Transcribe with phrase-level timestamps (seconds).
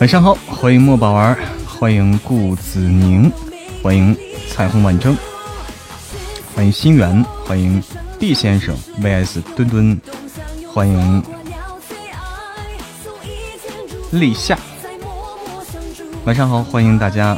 [0.00, 1.36] 晚上好，欢迎莫宝儿，
[1.66, 3.30] 欢迎顾子宁，
[3.82, 4.16] 欢迎
[4.48, 5.14] 彩虹晚征，
[6.54, 7.82] 欢迎心源，欢迎
[8.18, 10.00] D 先生 VS 墩墩，
[10.72, 11.22] 欢迎
[14.10, 14.58] 立夏，
[16.24, 17.36] 晚上好，欢迎大家。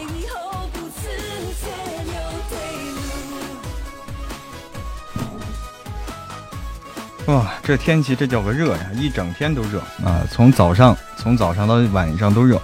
[7.63, 10.97] 这天气这叫个热呀，一整天都热啊，从早上。
[11.17, 12.61] 从早上到晚上都热，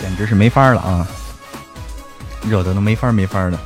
[0.00, 1.06] 简直是没法了啊！
[2.48, 3.58] 热的都没法没法的。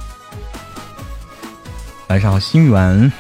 [2.08, 3.12] 晚上好，心源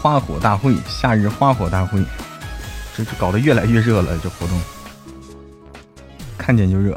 [0.00, 2.00] 花火大会，夏日花火大会，
[2.96, 4.60] 这这搞得越来越热了，这活动
[6.38, 6.96] 看见就热。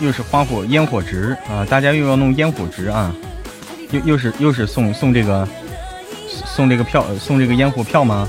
[0.00, 1.66] 又是花火烟火值啊！
[1.68, 3.12] 大家又要弄烟火值啊！
[3.90, 5.48] 又又是又是送送这个
[6.28, 8.28] 送这个票送这个烟火票吗？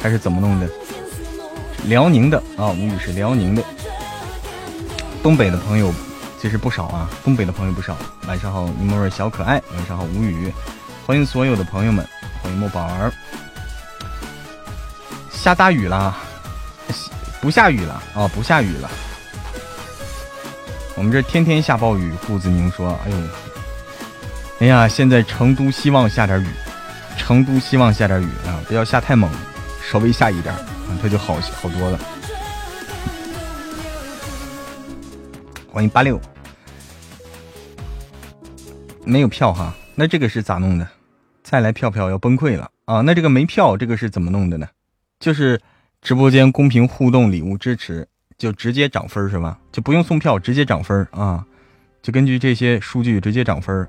[0.00, 0.68] 还是怎么弄的？
[1.84, 3.62] 辽宁的啊，无语是辽宁的。
[5.22, 5.92] 东北的朋友
[6.40, 7.96] 其实不少啊，东北的朋友不少。
[8.26, 9.60] 晚上好，尼莫瑞小可爱。
[9.76, 10.50] 晚上好，无语。
[11.06, 12.06] 欢迎所有的朋友们，
[12.42, 13.12] 欢迎莫宝儿。
[15.30, 16.16] 下大雨了？
[17.42, 18.90] 不下雨了啊，不下雨了。
[21.00, 23.16] 我们这天天下暴雨，顾子宁说：“哎呦，
[24.58, 26.46] 哎呀，现在成都希望下点雨，
[27.16, 29.30] 成都希望下点雨啊，不要下太猛，
[29.90, 30.54] 稍微下一点，
[31.00, 31.98] 它就好好多了。”
[35.72, 36.20] 欢迎八六，
[39.02, 40.86] 没有票哈，那这个是咋弄的？
[41.42, 43.00] 再来票票要崩溃了啊！
[43.00, 44.68] 那这个没票，这个是怎么弄的呢？
[45.18, 45.58] 就是
[46.02, 48.06] 直播间公屏互动礼物支持。
[48.40, 49.58] 就直接涨分是吧？
[49.70, 51.44] 就不用送票，直接涨分啊！
[52.00, 53.86] 就根据这些数据直接涨分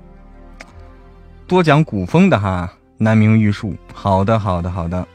[1.46, 3.74] 多讲古风的哈，南明玉树。
[3.94, 5.08] 好的，好的，好的。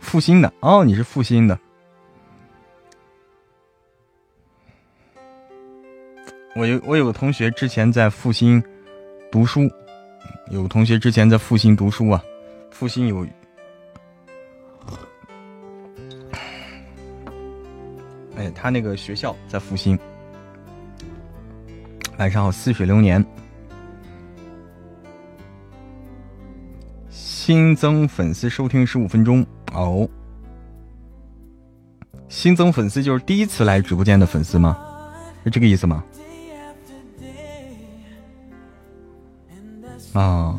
[0.00, 1.56] 复兴的哦，你是复兴的。
[6.56, 8.60] 我有我有个同学之前在复兴
[9.30, 9.70] 读书，
[10.50, 12.20] 有个同学之前在复兴读书啊，
[12.72, 13.24] 复兴有。
[18.42, 19.96] 哎，他那个学校在复兴。
[22.18, 23.24] 晚上好，似水流年。
[27.08, 30.08] 新增粉丝收听十五分钟哦。
[32.28, 34.76] 新增粉丝就是第一次来直播间的粉丝吗？
[35.44, 36.04] 是这个意思吗？
[40.14, 40.58] 啊。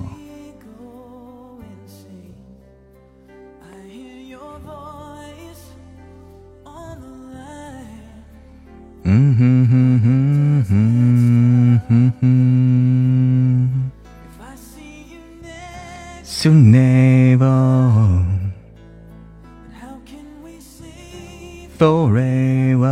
[9.15, 12.23] 嗯哼哼哼哼哼哼
[16.23, 17.45] ，So never
[21.77, 22.89] forever。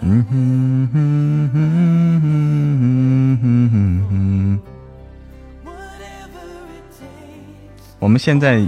[0.00, 3.74] 嗯哼哼哼哼哼哼
[4.08, 4.60] 哼。
[7.98, 8.66] 我们现在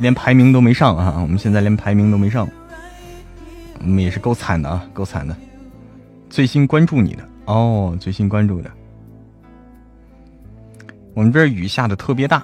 [0.00, 1.18] 连排名都没上啊！
[1.20, 2.48] 我们现在连排名都没上，
[3.80, 5.36] 我们也是够惨的啊，够惨的。
[6.30, 8.70] 最新关注你的哦，最新关注的。
[11.12, 12.42] 我们这儿雨下的特别大，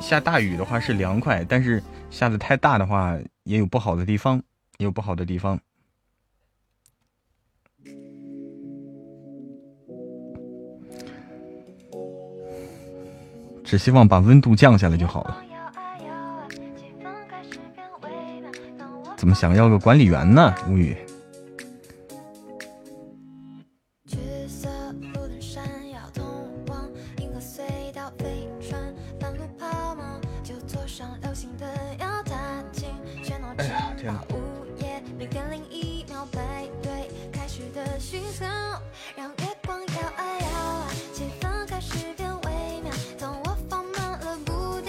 [0.00, 1.80] 下大雨的话是凉快，但是
[2.10, 4.42] 下的太大的话也有不好的地方，
[4.78, 5.56] 也有不好的地方。
[13.64, 15.36] 只希望把温度降下来就好了。
[19.16, 20.54] 怎么想要个管理员呢？
[20.68, 20.96] 无语。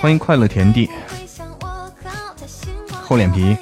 [0.06, 0.88] 欢迎快乐田地，
[3.02, 3.58] 厚脸皮。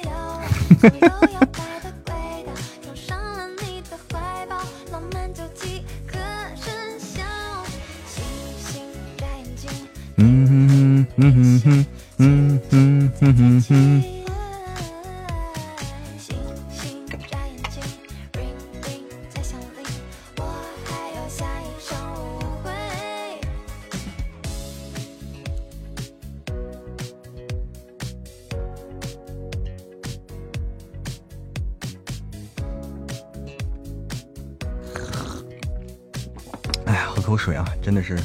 [37.24, 38.18] 口水啊真的是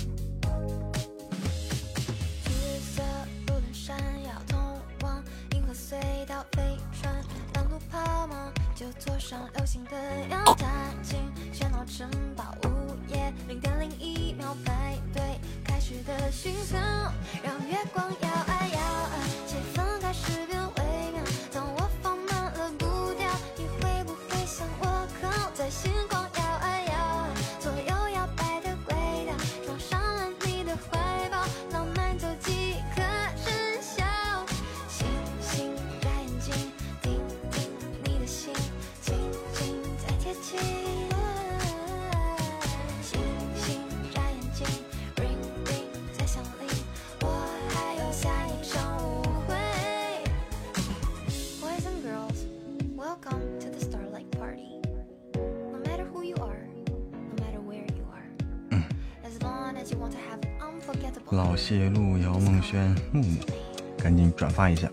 [64.59, 64.91] 发一下。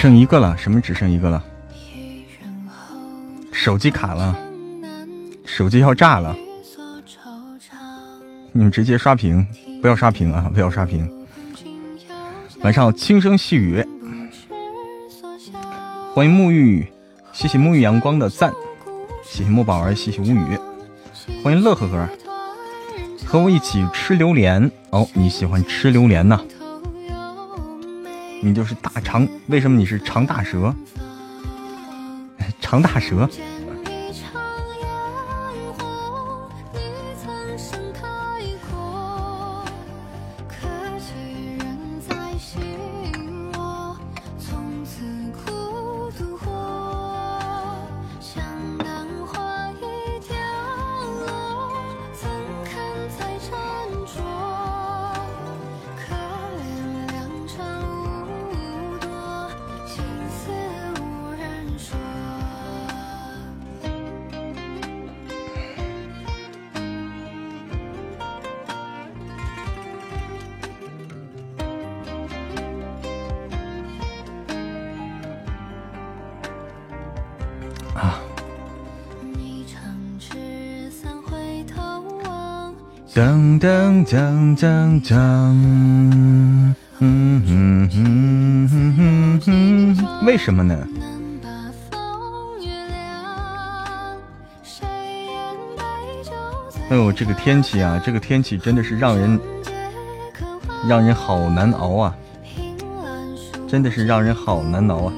[0.00, 1.44] 剩一个了，什么只剩一个了？
[3.52, 4.34] 手机卡了，
[5.44, 6.34] 手机要炸了！
[8.52, 9.46] 你们直接刷屏，
[9.82, 10.50] 不要刷屏啊！
[10.54, 11.06] 不要刷屏。
[12.62, 13.86] 晚上轻声细语，
[16.14, 16.86] 欢迎沐浴，
[17.34, 18.50] 谢谢沐浴阳光的赞，
[19.22, 20.58] 谢谢莫宝儿，谢谢无语，
[21.44, 22.08] 欢迎乐呵呵，
[23.26, 26.40] 和我一起吃榴莲哦，你喜欢吃榴莲呐？
[28.40, 29.26] 你就是大长。
[29.48, 30.74] 为什么你是长大蛇？
[32.60, 33.28] 长大蛇。
[84.10, 90.76] 噔噔噔噔噔，嗯哼哼哼哼，为什么呢？
[96.88, 99.38] 哎呦，这个天气啊，这个天气真的是让人
[100.88, 102.12] 让人好难熬啊，
[103.68, 105.12] 真的是让人好难熬啊。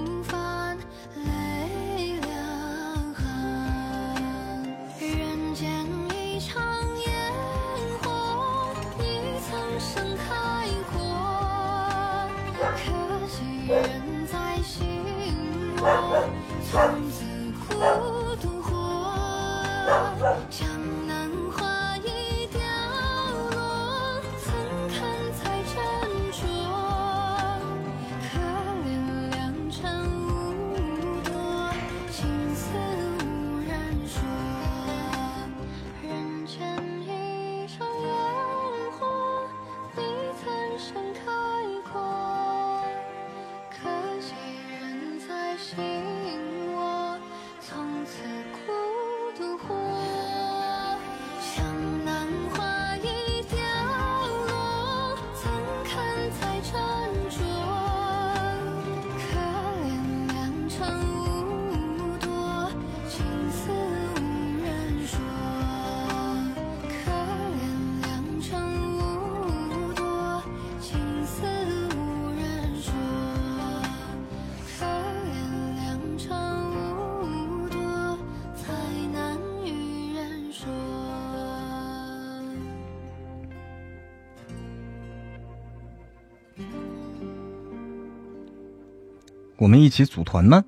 [89.62, 90.64] 我们一起组团吗？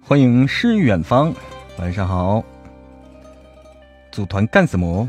[0.00, 1.34] 欢迎诗与远方，
[1.78, 2.42] 晚上好。
[4.10, 5.06] 组团干什么？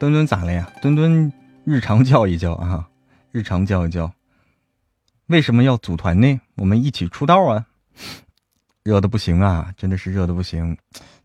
[0.00, 0.68] 墩墩咋了呀？
[0.82, 2.88] 墩墩日常叫一叫啊，
[3.30, 4.12] 日常叫一叫。
[5.28, 6.40] 为什么要组团呢？
[6.56, 7.64] 我们一起出道啊！
[8.82, 10.76] 热的不行啊，真的是热的不行。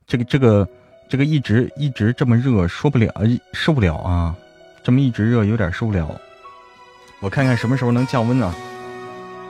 [0.06, 0.70] 这个这个
[1.10, 3.12] 这个一直一直这么热，说不了，
[3.52, 4.36] 受不了啊！
[4.84, 6.22] 这么一直热，有点受不了。
[7.20, 8.54] 我看看什么时候能降温啊？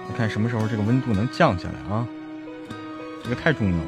[0.07, 2.07] 你看什么时候这个温度能降下来啊？
[3.23, 3.85] 这个太重要了。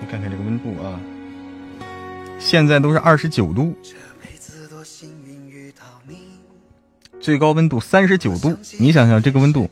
[0.00, 1.00] 你看看这个温度啊，
[2.38, 3.74] 现在都是二十九度，
[7.20, 8.54] 最高温度三十九度。
[8.78, 9.70] 你想想这个温度，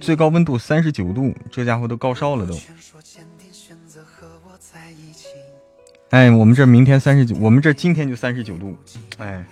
[0.00, 2.56] 最高温度三十九度，这家伙都高烧了都。
[6.10, 8.76] 哎，我们这明天三十九，我们这今天就三十九度。
[9.18, 9.44] 哎，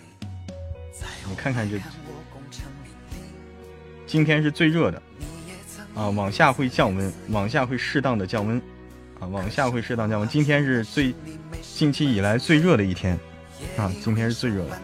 [1.29, 1.79] 你看看这。
[4.15, 5.03] 今天是最热的，
[5.93, 8.63] 啊，往下会降温，往下会适当的降温，
[9.19, 10.29] 啊，往下会适当降温。
[10.29, 11.13] 今天是最
[11.61, 13.19] 近期以来最热的一天，
[13.77, 14.79] 啊，今天是最热的。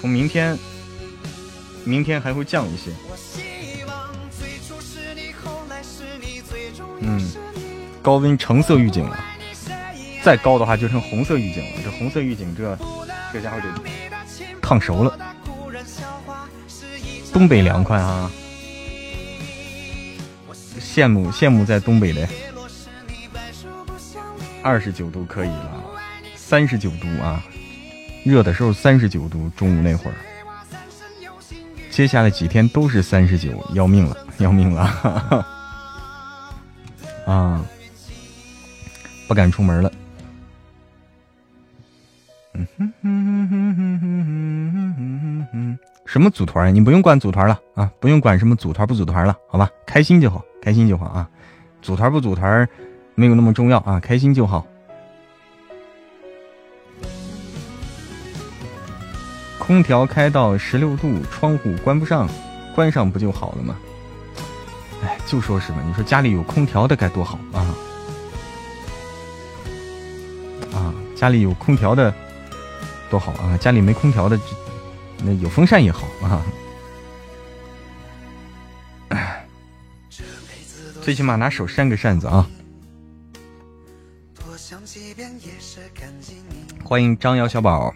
[0.00, 0.56] 从明天，
[1.84, 2.92] 明天还会降一些。
[7.00, 7.30] 嗯，
[8.00, 9.22] 高温橙色预警了，
[10.22, 11.82] 再高的话就成红色预警了。
[11.84, 12.74] 这红色预警，这
[13.34, 13.68] 这家伙得
[14.62, 15.27] 烫熟了。
[17.32, 18.30] 东北凉快啊！
[20.80, 22.28] 羡慕羡慕在东北的，
[24.62, 25.84] 二十九度可以了，
[26.34, 27.40] 三十九度啊，
[28.24, 30.16] 热的时候三十九度，中午那会儿，
[31.90, 35.44] 接下来几天都是三十九，要命了，要命了，
[37.26, 37.64] 啊，
[39.28, 39.92] 不敢出门了。
[42.54, 45.78] 嗯哼哼哼哼哼哼哼哼。
[46.08, 46.74] 什么组团？
[46.74, 49.68] 你不用管组团了啊，不用管什么组团不组团了，好吧？
[49.86, 51.28] 开心就好，开心就好啊！
[51.82, 52.66] 组团不组团
[53.14, 54.66] 没有那么重要啊，开心就好。
[59.58, 62.26] 空调开到十六度，窗户关不上，
[62.74, 63.76] 关上不就好了吗？
[65.04, 67.60] 哎，就说是吧，你说家里有空调的该多好啊！
[70.72, 72.14] 啊，家里有空调的
[73.10, 73.58] 多好啊！
[73.58, 74.40] 家里没空调的，
[75.24, 76.44] 那有风扇也好啊。
[81.02, 82.46] 最起码拿手扇个扇子啊！
[86.84, 87.94] 欢迎张瑶小宝。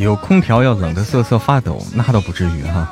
[0.00, 2.90] 有空调要冷得瑟瑟发抖，那倒不至于哈。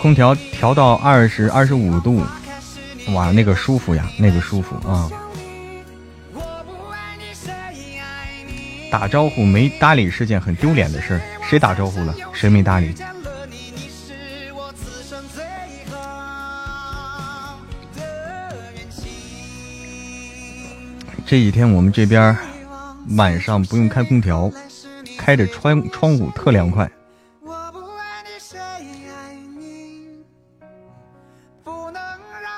[0.00, 2.24] 空调调到二十二十五度，
[3.12, 5.10] 哇，那个舒服呀，那个舒服啊。
[8.90, 12.14] 打招呼没搭理是件很丢脸的事儿，谁打招呼了？
[12.32, 12.94] 谁没搭理？
[21.26, 22.34] 这几天我们这边
[23.16, 24.50] 晚上不用开空调。
[25.24, 26.86] 开着窗窗户特凉快，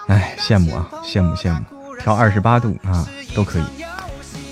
[0.08, 1.64] 哎，羡慕啊，羡慕羡慕，
[2.00, 3.62] 调二十八度啊都可以。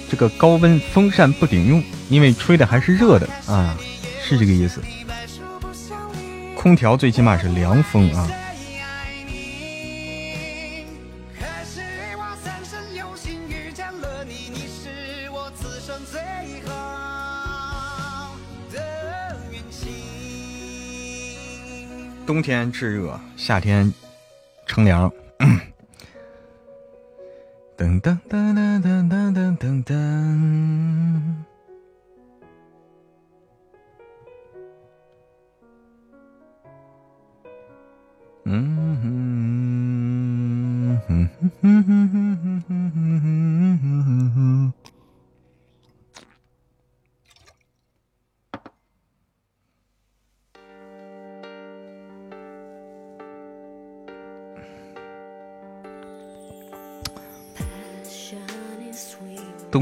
[0.09, 3.77] 这个高温风扇不顶用，因为吹的还是热的啊，
[4.23, 4.81] 是这个意思。
[6.57, 8.31] 空调最起码是凉风啊。
[22.27, 23.93] 冬天炙热，夏天
[24.67, 25.13] 乘凉。
[27.77, 29.95] 噔 噔噔噔噔噔噔噔。
[38.47, 38.77] 嗯
[41.07, 41.29] 哼哼
[41.63, 42.64] 哼哼哼哼哼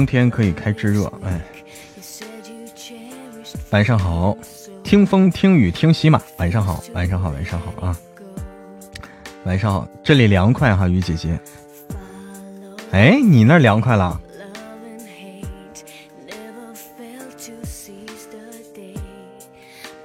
[0.02, 1.40] 冬天可以开制热，哎，
[3.70, 4.36] 晚上好，
[4.82, 7.96] 听风听雨听喜马，晚上好，晚上好，晚上好啊，
[9.44, 11.38] 晚上好，这里凉快哈，雨姐姐，
[12.90, 14.20] 哎，你那凉快了？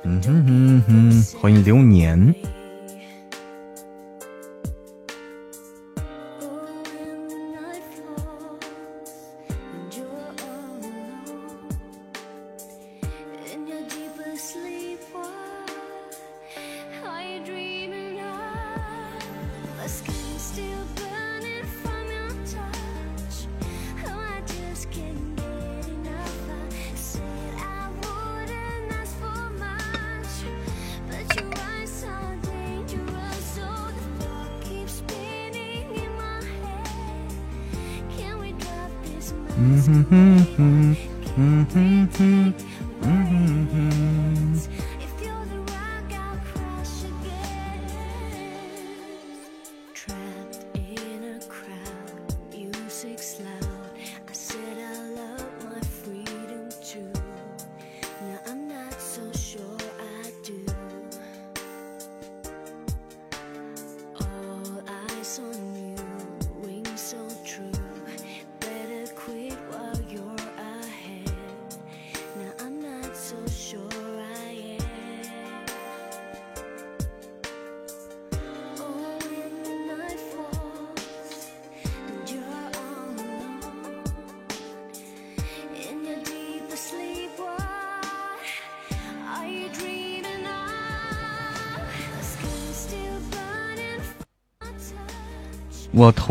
[0.04, 2.36] 嗯哼哼哼，欢迎流年。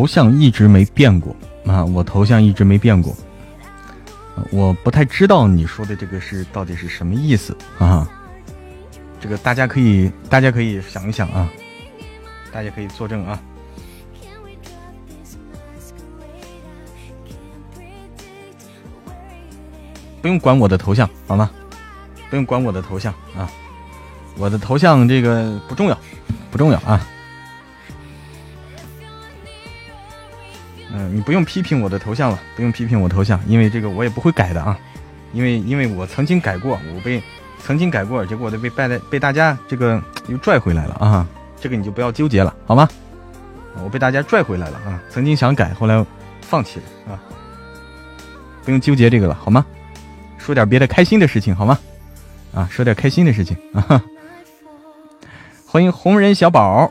[0.07, 1.35] 头像一直没变过。
[1.67, 3.13] 啊我头像一直没变过。
[4.53, 7.57] 我不太知道你说的这个是到底是什么意思。
[7.79, 8.09] 啊
[9.19, 11.51] 这个大家可以大家可以想一想啊。
[12.53, 13.37] 大家可以作证啊。
[20.23, 21.51] 不用管我的头像好吗？
[22.31, 23.51] 不用管我的头像啊。
[24.39, 25.99] 我的头像这个不重要
[26.53, 27.05] 不重要啊。
[30.99, 34.79] 嗯，你不用批评我的头像了，不用批评我头像，因为这个我也不会改的啊。
[35.35, 37.23] 因为因为我曾经改过，我被
[37.63, 41.29] 曾经改过，结果都被被被大家这个又拽回来了啊。
[41.61, 42.89] 这个你就不要纠结了，好吗？
[43.85, 44.99] 我被大家拽回来了啊！
[45.11, 46.03] 曾经想改，后来
[46.41, 47.21] 放弃了啊！
[48.65, 49.67] 不用纠结这个了，好吗？
[50.39, 51.79] 说点别的开心的事情，好吗？
[52.55, 54.03] 啊，说点开心的事情啊！
[55.67, 56.91] 欢迎红人小宝。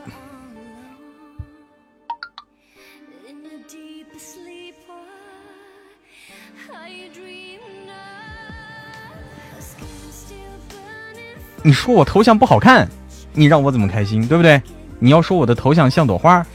[11.66, 12.88] 你说我头像不好看，
[13.32, 14.62] 你让我怎么开心，对不对？
[15.00, 16.46] 你要说我的头像像朵花。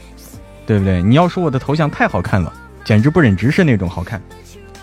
[0.64, 1.02] 对不对？
[1.02, 2.50] 你要说我的头像太好看了，
[2.84, 4.22] 简直不忍直视那种好看，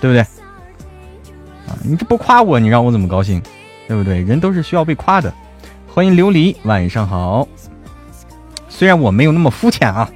[0.01, 0.19] 对不对？
[0.19, 3.41] 啊，你这不夸我，你让我怎么高兴？
[3.87, 4.21] 对不对？
[4.21, 5.33] 人都是需要被夸的。
[5.87, 7.47] 欢迎琉璃，晚上好。
[8.67, 10.07] 虽然我没有那么肤浅啊，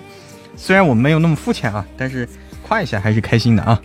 [0.54, 2.28] 虽然我没有那么肤浅啊，但是
[2.62, 3.80] 夸一下还是开心的啊。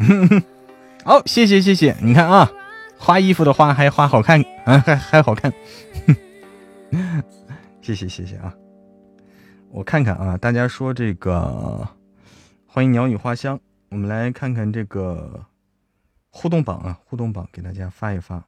[0.00, 0.42] 哼 哼
[1.04, 2.50] 好，谢谢谢谢，你看啊，
[2.98, 5.52] 花衣服的花还花好看啊，还还好看。
[7.82, 8.54] 谢谢谢谢啊！
[9.68, 11.86] 我看看啊，大家说这个
[12.66, 15.44] 欢迎鸟语花香，我们来看看这个
[16.30, 18.42] 互动榜啊，互动榜给大家发一发。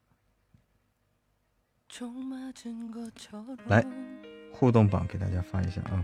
[3.66, 3.84] 来，
[4.50, 6.02] 互动榜给大家发一下啊。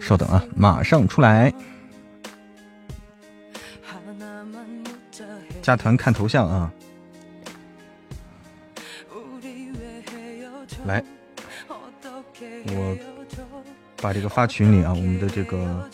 [0.00, 1.52] 稍等啊，马上出来。
[5.62, 6.72] 加团看头像啊，
[10.86, 11.04] 来，
[11.68, 12.96] 我
[14.00, 15.88] 把这个发群里啊，我们的这个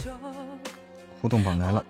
[1.20, 1.84] 互动榜来了。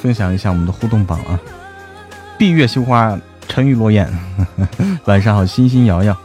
[0.00, 1.38] 分享一下我们的互动榜啊！
[2.38, 3.18] 闭月羞花，
[3.48, 4.12] 沉鱼落雁。
[5.06, 6.16] 晚上好，星星瑶瑶。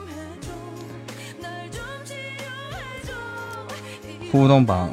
[4.31, 4.89] 互动榜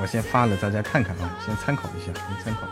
[0.00, 2.66] 我先发了，大家看看啊，先参考一下，先参考，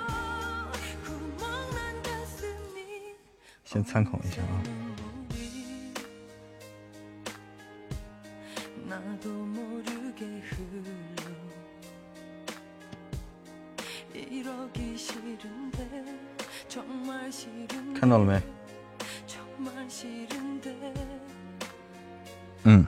[3.64, 4.79] 先参考一下啊。
[18.10, 18.42] 到了没？
[22.64, 22.84] 嗯，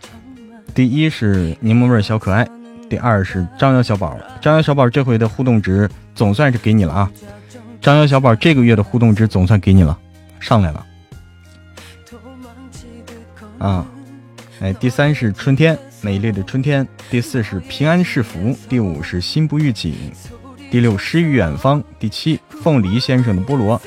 [0.75, 2.47] 第一是柠檬味小可爱，
[2.91, 4.19] 第二是张瑶小宝。
[4.41, 7.11] 张瑶小宝这回的互动值总算是给你了啊！
[7.81, 9.99] 张瑶小宝这个月的互动值总算给你了，
[10.41, 10.87] 上来了。
[13.59, 13.87] 啊，
[14.61, 16.87] 哎，第三是春天，美丽的春天。
[17.11, 18.55] 第四是平安是福。
[18.69, 20.13] 第五是心不预警。
[20.71, 21.83] 第六诗与远方。
[21.99, 23.81] 第七凤梨先生的菠萝。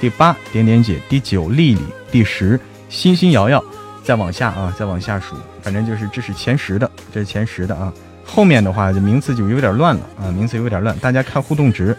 [0.00, 1.80] 第八点点姐，第九丽丽，
[2.10, 3.62] 第十欣欣瑶瑶，
[4.04, 7.92] 再往下啊，再往下数，反正就是这是前十的，这是前十的啊。
[8.24, 11.96] 后面的话就名次就有点乱了啊，名次有点乱，大家看互动值，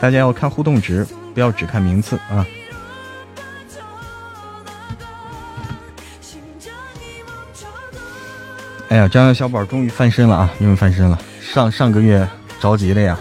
[0.00, 2.44] 大家要看互动值，不要只看名次啊。
[8.88, 12.28] 哎呀，张小宝终于翻身了啊，终于翻身了，上上个月
[12.60, 13.18] 着急了呀。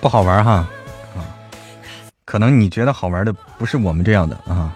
[0.00, 0.52] 不好玩哈，
[1.16, 1.26] 啊，
[2.24, 4.74] 可能你觉得好玩的不是我们这样的啊，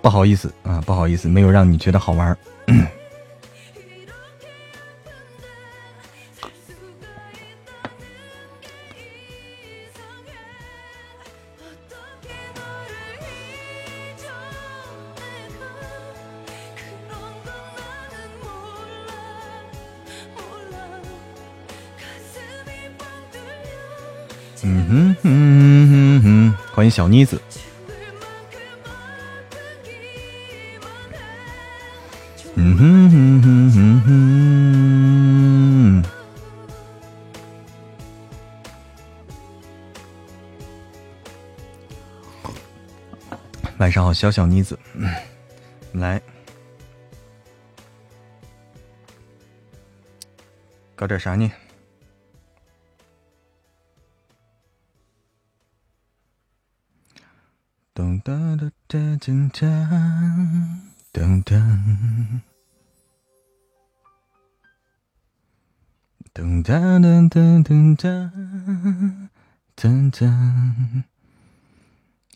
[0.00, 2.36] 不好意思啊，不好意思，没有让你觉得好玩。
[25.22, 27.40] 嗯哼哼，欢迎小妮子。
[32.54, 36.04] 嗯哼哼哼哼哼。
[43.78, 44.78] 晚上好，小小妮子，
[45.92, 46.20] 来，
[50.94, 51.50] 搞点啥呢？
[58.06, 59.82] 噔噔噔噔噔
[61.12, 61.42] 噔噔
[66.32, 68.30] 噔噔噔噔噔
[69.74, 71.02] 噔噔。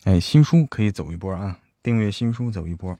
[0.03, 1.57] 哎，新书可以走一波啊！
[1.81, 2.99] 订阅新书走一波。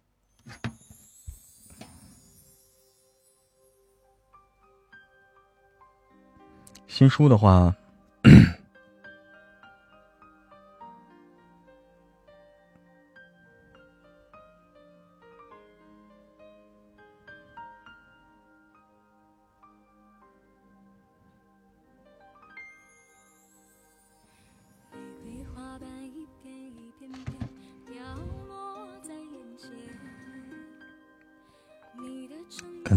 [6.88, 7.76] 新书的话。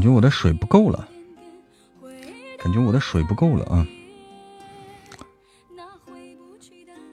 [0.04, 1.08] 觉我的水不够了，
[2.58, 3.86] 感觉我的水不够了啊！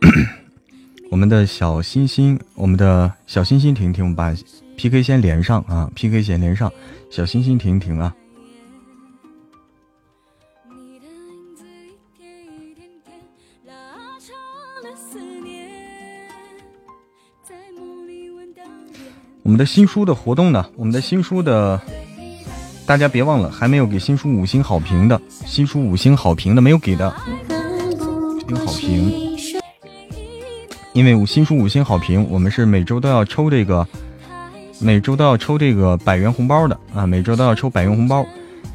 [1.10, 4.36] 我们的小星星，我们的小星星停停，我们把
[4.76, 6.70] PK 先连上啊！PK 先连上，
[7.10, 8.14] 小星星停停啊！
[19.44, 20.70] 我们的新书的活动呢？
[20.76, 21.82] 我们的新书的。
[22.92, 27.16] 大家别忘了，还没有给新书五星好评的，新书五星好评的没有给的，
[27.50, 29.14] 五星好评。
[30.92, 33.88] 因为五新书五星好评，我们是每周都要抽这个，
[34.82, 38.26] 每周都要抽这个百元红包的啊，每周都要抽百元红包。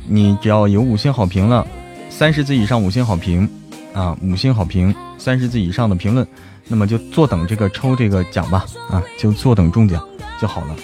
[0.08, 1.66] 你只要有五星好评了，
[2.08, 3.46] 三十字以上五星好评
[3.92, 6.26] 啊，五星好评，三十字以上的评论，
[6.68, 10.02] 那么就坐等这个抽这个奖吧啊，就坐等中奖
[10.40, 10.74] 就好了。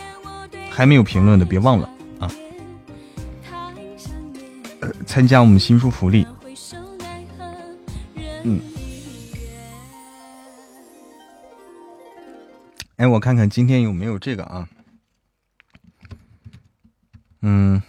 [0.69, 1.89] 还没有评论的别忘了。
[5.07, 6.27] 参加我们新书福利，
[8.45, 8.61] 嗯，
[12.97, 14.69] 哎，我看看今天有没有这个啊，
[17.41, 17.83] 嗯，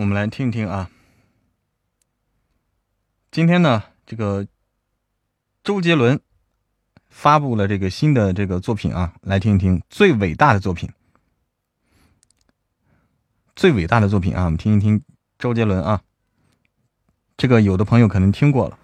[0.00, 0.88] 我们来听一听啊，
[3.30, 4.46] 今天呢，这个
[5.62, 6.18] 周杰伦
[7.10, 10.88] 发布了这个新的这个作品啊，来听一听最伟大的作品，
[13.54, 15.02] 最伟大的作品啊，我们听一听
[15.38, 16.00] 周杰伦啊，
[17.36, 18.78] 这个有的朋友可能听过了，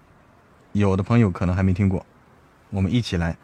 [0.73, 2.05] 有的朋友可能还没听过，
[2.69, 3.35] 我们一起来。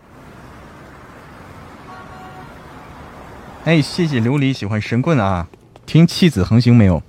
[3.64, 5.50] 哎，谢谢琉璃喜欢神棍啊，
[5.88, 7.02] 听弃子横行没有？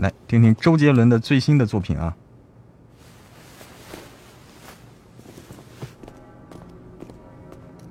[0.00, 2.16] 来听听周杰伦的最新的作品啊！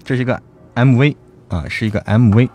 [0.03, 0.41] 这是一个
[0.73, 1.15] MV
[1.49, 2.49] 啊，是一个 MV。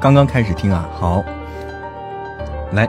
[0.00, 1.24] 刚刚开始听啊，好。
[2.72, 2.88] 来，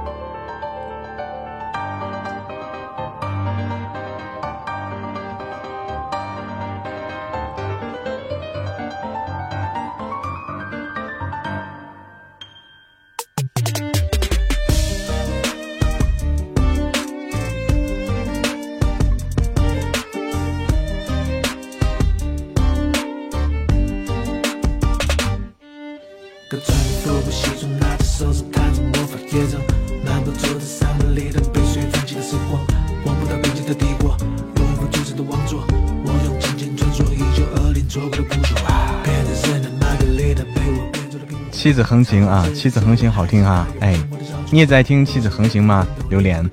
[41.91, 44.01] 横行啊，妻子横行好听啊，哎，
[44.49, 45.85] 你也在听妻子横行吗？
[46.09, 46.49] 榴莲，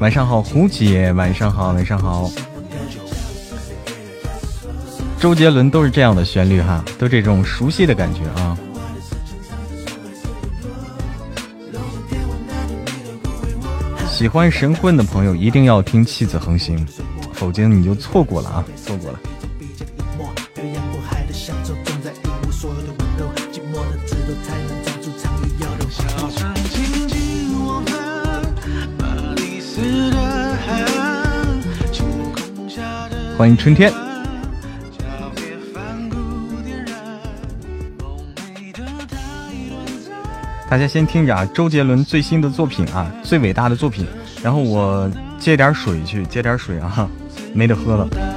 [0.00, 2.28] 晚上好，胡姐，晚上好，晚上好。
[5.20, 8.58] 周杰伦都是这样的旋律哈，都这种熟悉的感觉啊。
[14.08, 16.76] 喜欢神棍的朋友一定要听《妻子横行》，
[17.32, 19.20] 否则你就错过了啊，错过了。
[33.36, 33.92] 欢迎春天。
[40.70, 44.06] 大家先听着啊，周杰伦最新的作品啊，最伟大的作品。
[44.40, 47.08] 然后我接点水去，接点水啊，
[47.52, 48.33] 没得喝了。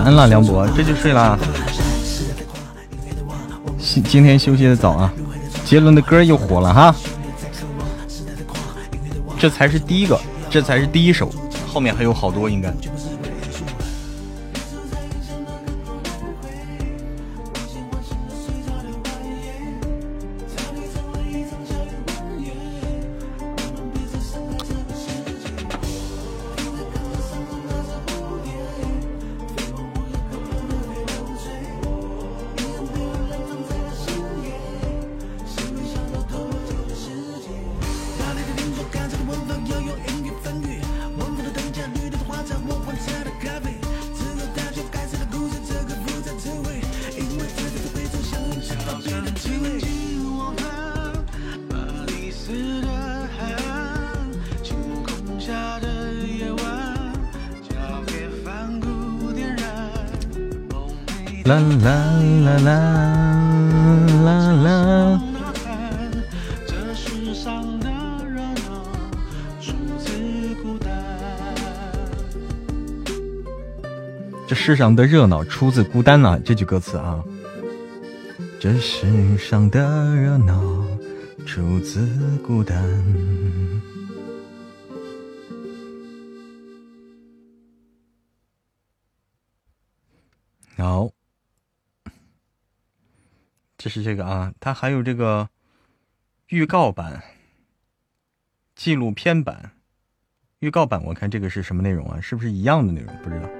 [0.00, 1.38] 晚安了，梁博，这就睡啦。
[3.78, 5.12] 今今天休息的早啊。
[5.62, 6.94] 杰伦的歌又火了哈，
[9.38, 11.30] 这才是第一个，这才是第一首，
[11.70, 12.72] 后面还有好多应该。
[74.70, 76.40] 世上的热闹出自孤单啊！
[76.44, 77.24] 这句歌词啊，
[78.60, 80.86] 这世上的热闹
[81.44, 82.06] 出自
[82.46, 82.80] 孤单。
[90.76, 91.10] 好，
[93.76, 95.48] 这是这个啊，它还有这个
[96.46, 97.24] 预告版、
[98.76, 99.72] 纪录片版、
[100.60, 101.02] 预告版。
[101.06, 102.20] 我看这个是什么内容啊？
[102.20, 103.12] 是不是一样的内容？
[103.24, 103.50] 不知道。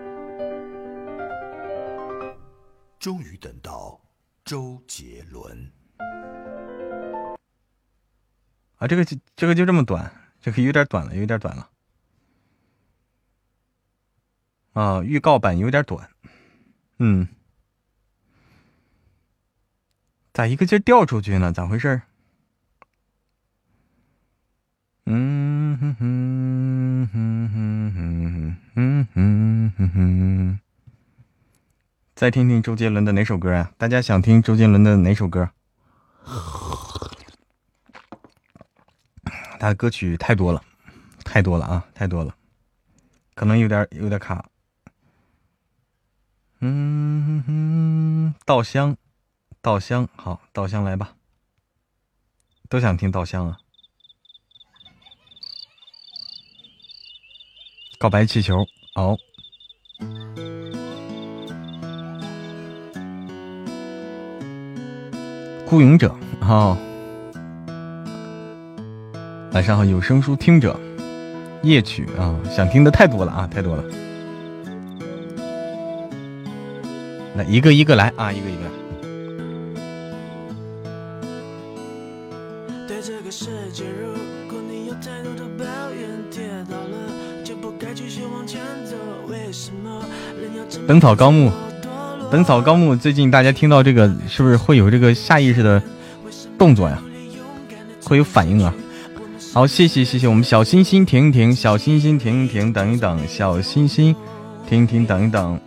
[3.00, 3.98] 终于等到
[4.44, 5.72] 周杰伦
[8.76, 8.86] 啊！
[8.86, 11.70] 这个就这个就这么短，这个有点短了，有点短了
[14.74, 15.02] 啊！
[15.02, 16.10] 预告版有点短，
[16.98, 17.26] 嗯，
[20.34, 21.50] 咋一个劲掉出去呢？
[21.50, 22.02] 咋回事？
[25.06, 30.60] 嗯哼哼哼哼哼哼哼哼哼。
[32.20, 33.72] 再听听周杰伦的哪首歌啊？
[33.78, 35.48] 大家想听周杰伦的哪首歌？
[39.58, 40.62] 他的歌曲太多了，
[41.24, 42.36] 太多了啊，太多了，
[43.34, 44.50] 可能有点有点卡。
[46.58, 48.98] 嗯哼，稻香，
[49.62, 51.16] 稻香，好，稻香来吧。
[52.68, 53.60] 都想听稻香啊。
[57.98, 59.16] 告白气球，好。
[65.70, 66.76] 孤勇者，好，
[69.52, 70.76] 晚上好，有声书听者，
[71.62, 73.84] 夜曲啊，想听的太多了啊，太多了，
[77.36, 78.62] 那一个一个来啊，一个一个。
[90.88, 91.52] 本草纲目，
[92.30, 95.82] 本草纲目，最近大家听到这个是不是会有这个下意识的
[96.56, 96.96] 动作呀？
[98.04, 98.72] 会有反应啊？
[99.52, 104.14] 好，谢谢谢谢我们小星星停一停，小星星停一停，等一等，小星星
[104.68, 105.58] 停一停，等一等。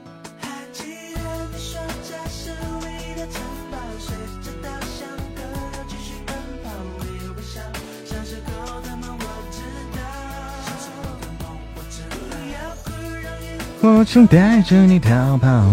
[13.82, 15.70] 我正带着你逃跑，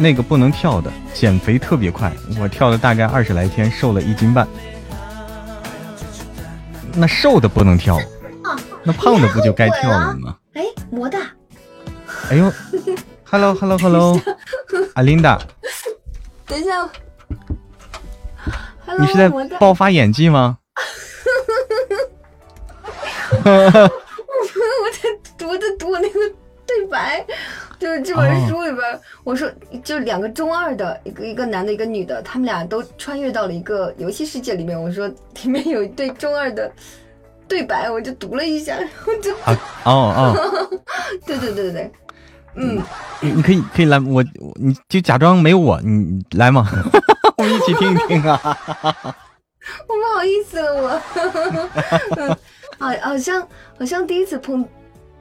[0.00, 2.10] 那个不能跳的，减肥特别快。
[2.40, 4.48] 我跳了大概二十来天，瘦了一斤半。
[6.94, 7.98] 那瘦的不能跳，
[8.82, 10.36] 那胖的不就该跳了吗？
[10.54, 11.18] 哎，魔大，
[12.30, 12.50] 哎呦
[13.24, 14.20] ，Hello Hello Hello，
[14.94, 15.38] 阿琳达，
[16.46, 16.88] 等一下，
[18.98, 19.28] 你是在
[19.58, 20.56] 爆发演技吗？
[23.44, 23.70] 我
[24.90, 26.18] 在读的读那个。
[26.80, 27.24] 对 白，
[27.78, 29.50] 就是这本书里边，我说
[29.84, 34.80] 就两个中二的，一个一个男的，一个女的，他们俩都穿越到了一个游戏世界里面。
[34.80, 35.06] 我说
[35.42, 36.70] 里面有一对中二的
[37.46, 40.80] 对白，我就读了一下，然后就啊哦哦，
[41.26, 41.92] 对对对对对，
[42.54, 42.82] 嗯，
[43.20, 44.24] 你你可以可以来，我
[44.54, 46.66] 你就假装没有我，你来嘛，
[47.36, 48.40] 我们一起听一听啊，
[49.86, 50.72] 我不好意思了，
[52.16, 52.38] 我，
[52.78, 53.46] 好好像
[53.78, 54.66] 好像第一次碰，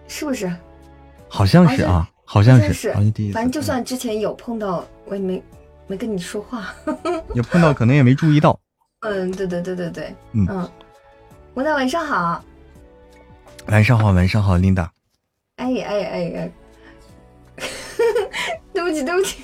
[0.07, 0.49] 是不是？
[1.29, 3.33] 好像是啊，好像是，好像第一次。
[3.33, 5.41] 反正就算之前有碰到，我也没
[5.87, 6.73] 没跟你说话。
[7.33, 8.59] 有碰到可能也没注意到。
[9.01, 10.69] 嗯，对对对对对，嗯嗯。
[11.53, 12.43] 吴大晚上好。
[13.67, 14.89] 晚上好，晚上好，Linda。
[15.57, 16.51] 哎哎哎哎，
[18.73, 19.43] 对不起对不起。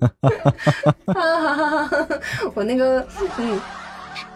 [2.54, 3.06] 我那个
[3.38, 3.60] 嗯，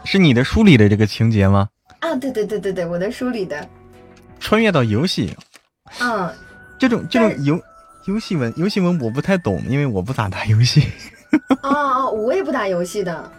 [0.04, 1.68] 是你的书里的这个情节吗？
[2.00, 3.66] 啊，对对对对对，我的书里的。
[4.38, 5.34] 穿越到游戏。
[6.00, 6.32] 嗯，
[6.78, 7.60] 这种这种游
[8.06, 10.88] 游戏文游戏文我不太懂，因为我不咋打游戏。
[11.62, 13.30] 哦哦，我也不打游戏的。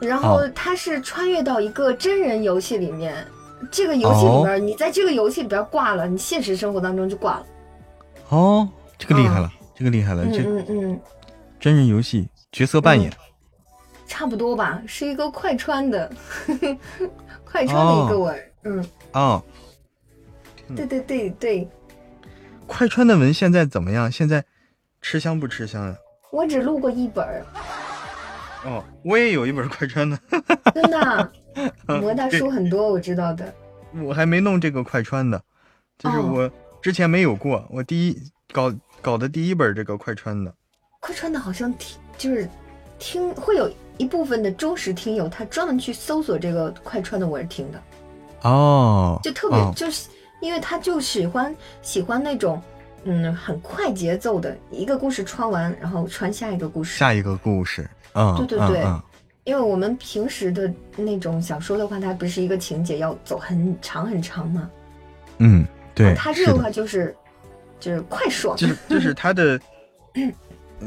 [0.00, 3.26] 然后他是穿越到一个真人游戏里面，
[3.70, 7.46] 这个游戏里边，你在这个游戏里边挂了，你现实生活当中就挂了。
[8.30, 11.00] 哦，这个厉害了，这个厉害了，这嗯嗯，
[11.58, 13.12] 真人游戏角色扮演，
[14.06, 16.10] 差不多吧，是一个快穿的，
[17.44, 19.42] 快穿的一个文，嗯啊，
[20.74, 21.68] 对对对对。
[22.70, 24.10] 快穿的文现在怎么样？
[24.10, 24.44] 现在
[25.02, 25.96] 吃香不吃香呀？
[26.30, 27.44] 我只录过一本儿。
[28.64, 30.16] 哦，我也有一本快穿的。
[30.72, 31.32] 真的？
[32.00, 33.52] 魔大叔很多，我知道的。
[34.00, 35.42] 我还没弄这个快穿的，
[35.98, 36.48] 就是我
[36.80, 38.16] 之前没有过，我第一
[38.52, 40.54] 搞搞的第一本这个快穿的。
[41.00, 42.48] 快穿的好像听就是
[43.00, 43.68] 听会有
[43.98, 47.82] 一部分的忠实听友，他专门去搜索这个快穿的文听的。
[48.42, 49.18] 哦。
[49.24, 50.08] 就特别就是。
[50.40, 52.60] 因为他就喜欢喜欢那种，
[53.04, 56.98] 嗯，很快节奏的一个故事穿完，然后穿下一个故事。
[56.98, 58.84] 下一个故事，嗯，对对对，
[59.44, 64.70] 因为我们平时的那种小说的话，它不是一个情节要走很长很长嘛？
[65.38, 65.64] 嗯，
[65.94, 66.14] 对。
[66.14, 67.14] 他这个话就是
[67.78, 69.60] 就是快爽，就是 就是他的，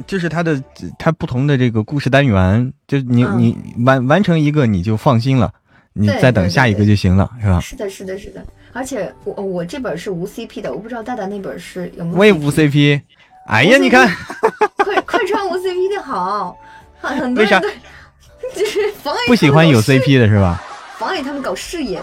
[0.06, 0.62] 就是他的
[1.00, 5.52] 他不同的这个故事单元，就你你完完成一个你就放心了，
[5.94, 7.60] 你再等下一个就行了，是吧？
[7.60, 8.46] 是的，是的，是的。
[8.74, 12.18] 而且我我这本是无 CP 的，我不知道大大那本是有没有。
[12.18, 13.02] 我也无 CP，
[13.48, 14.10] 哎呀，你看，
[14.78, 16.58] 快快穿无 CP 的好，
[17.00, 17.62] 很多人
[18.56, 18.80] 就是
[19.28, 20.62] 不喜欢有 CP 的是吧？
[20.98, 22.02] 妨碍他们搞事业。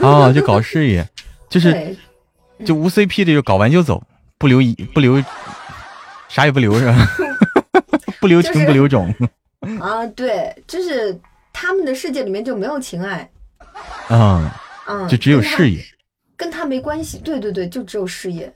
[0.00, 1.06] 哦，就搞事业，
[1.48, 1.96] 就是
[2.64, 4.02] 就无 CP 的就搞完就走，
[4.38, 5.22] 不留一不留，
[6.28, 6.94] 啥也不留是吧？
[8.20, 9.12] 不留情不留种。
[9.80, 11.18] 啊，对，就是
[11.52, 13.28] 他们的世界里面就没有情爱。
[14.10, 14.48] 嗯。
[15.08, 15.84] 就只有事业，
[16.36, 17.18] 跟他没关系。
[17.18, 18.52] 对对对，就只有事业。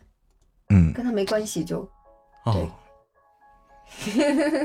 [0.71, 1.89] 嗯，跟他没关系就。
[2.45, 2.71] 哦。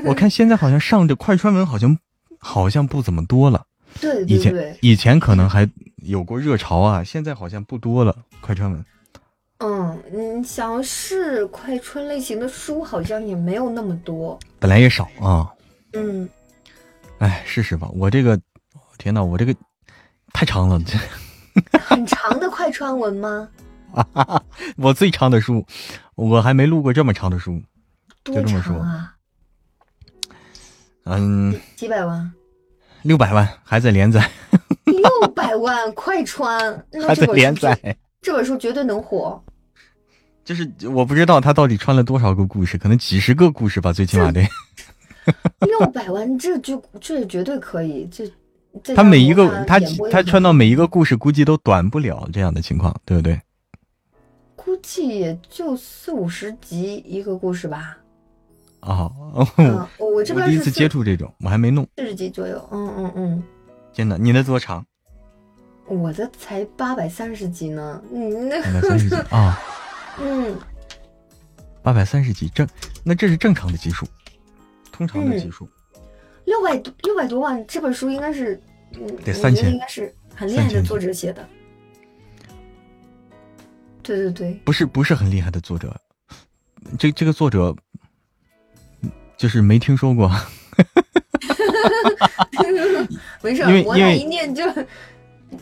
[0.04, 1.98] 我看现在好像上这快穿文好像
[2.38, 3.66] 好像不怎么多了。
[4.00, 4.36] 对对对。
[4.36, 8.16] 以前以前可能还有过热潮啊，现在好像不多了。
[8.40, 8.84] 快穿文。
[9.58, 14.38] 嗯嗯，想试快穿类型的书好像也没有那么多。
[14.58, 15.52] 本来也少啊。
[15.92, 16.28] 嗯。
[17.18, 17.90] 哎，试试吧。
[17.92, 18.40] 我这个，
[18.96, 19.54] 天呐，我这个
[20.32, 20.80] 太长了。
[21.72, 21.78] 这。
[21.78, 23.48] 很长的快穿文吗？
[24.76, 25.64] 我最长的书，
[26.14, 27.62] 我还没录过这么长的书。
[28.24, 29.14] 就这么说啊？
[31.04, 32.30] 嗯，几百万？
[33.02, 34.30] 六百万还在连载。
[34.84, 36.58] 六百万快穿
[37.06, 39.42] 还在连载，这本书绝对能火。
[40.44, 44.46] 就是我不知道他到底穿了多少个故事，可能几十个故事吧，最起码得。
[45.60, 48.30] 六百万，这就这绝对可以，这
[48.94, 53.40] 他每一个他他穿到每一个故事，估计都短不了这样的情况，对不对？
[54.56, 57.96] 估计也就四五十集一个故事吧。
[58.80, 59.10] 哦，
[59.98, 61.86] 我这边第一次接触这种，我还没弄。
[61.96, 63.42] 四十集左右，嗯嗯嗯。
[63.92, 64.84] 真的，你的多长？
[65.86, 68.02] 我的才八百三十集呢。
[68.12, 69.58] 嗯，八百三十集啊。
[70.20, 70.56] 嗯。
[71.82, 72.68] 八百三十集正，
[73.02, 74.06] 那这是正常的集数，
[74.92, 75.66] 通常的集数。
[76.44, 78.62] 六百多六百多万，这本书应该是，嗯，
[79.24, 81.48] 得三千，应该是很厉害的作者写的。
[84.02, 85.94] 对对对，不是不是很厉害的作者，
[86.98, 87.74] 这这个作者
[89.36, 90.30] 就是没听说过。
[93.42, 94.64] 没事，因为一念就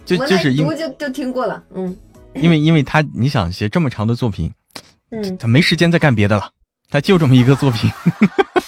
[0.05, 1.97] 就就是读就就听过了，嗯。
[2.35, 4.53] 因为因为他你想写这么长的作品，
[5.09, 6.51] 嗯，他没时间再干别的了，
[6.91, 7.91] 他就这么一个作品，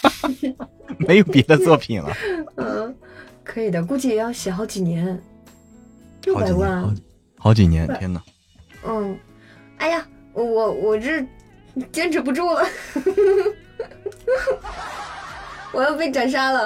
[1.06, 2.11] 没有别的作品了。
[2.56, 2.96] 嗯，
[3.49, 5.18] 可以的，估计也要写好几年，
[6.24, 6.94] 六百万，
[7.38, 8.22] 好几年，天哪。
[8.84, 9.18] 嗯。
[9.78, 11.26] 哎呀，我我这
[11.90, 12.62] 坚持不住了，
[15.72, 16.64] 我要被斩杀了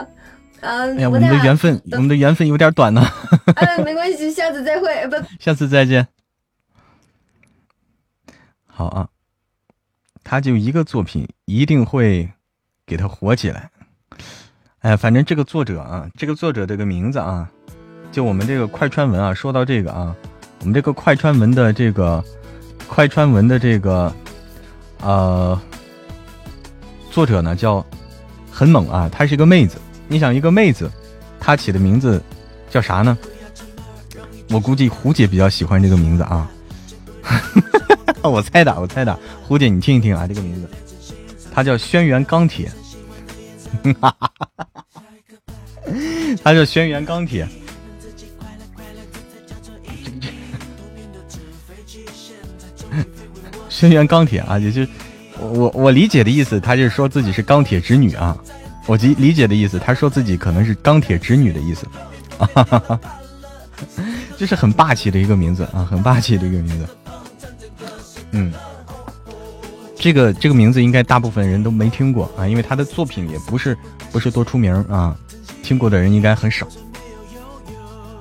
[0.61, 0.81] 啊！
[0.81, 3.01] 哎呀，我们的缘分，我们的缘分有点短呢。
[3.55, 6.09] 哎，没关系，下次再会，不， 下次再见。
[8.67, 9.09] 好啊，
[10.25, 12.33] 他就一个作品，一定会
[12.85, 13.71] 给他火起来。
[14.83, 17.49] 哎，反正这个作者啊，这个作者这个名字啊，
[18.13, 20.15] 就我们这个快穿文啊，说到这个啊，
[20.61, 22.23] 我们这个快穿文的这个。
[22.89, 24.13] 快穿文的这个，
[25.01, 25.59] 呃，
[27.11, 27.83] 作者呢叫
[28.51, 29.79] 很猛啊，她是一个妹子。
[30.09, 30.91] 你想一个妹子，
[31.41, 32.23] 她起的名字
[32.69, 33.17] 叫啥呢？
[34.51, 36.51] 我估计胡姐比较喜欢这个名字啊。
[38.23, 39.19] 我猜的，我猜的。
[39.49, 40.69] 胡姐，你听一听啊，这个名字，
[41.51, 42.71] 她叫轩辕钢铁。
[44.03, 44.69] 哈哈哈
[46.43, 47.49] 他叫轩辕钢铁。
[53.69, 54.87] 轩辕钢铁啊，也就
[55.39, 58.37] 我我理解的意思，他就是说自己是钢铁直女啊。
[58.87, 61.87] 我理理解的意思，他说自己可能是钢铁直女的意思，
[62.39, 63.01] 啊，
[64.37, 66.87] 就是很霸气的一个名字啊，很霸气的一个名字。
[68.33, 68.53] 嗯，
[69.97, 73.79] 这个这个名字应该大部分人都没听过啊，因为他的作品也不是
[74.11, 75.17] 不是多出名啊，
[75.63, 76.67] 听过的人应该很少。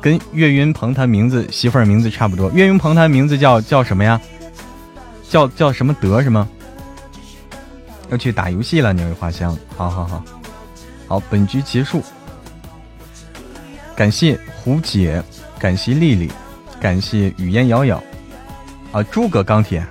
[0.01, 4.19] 跟岳云鹏他名字媳妇儿名字差不多，岳云鹏他名字叫叫什么呀？
[5.29, 6.47] 叫叫什么德是吗？
[8.09, 9.57] 要去打游戏了，鸟语花香。
[9.77, 10.23] 好好好，
[11.07, 12.03] 好，本局结束。
[13.95, 15.23] 感谢胡姐，
[15.59, 16.31] 感谢丽丽，
[16.79, 18.03] 感谢语言瑶瑶。
[18.91, 19.85] 啊，诸葛钢铁，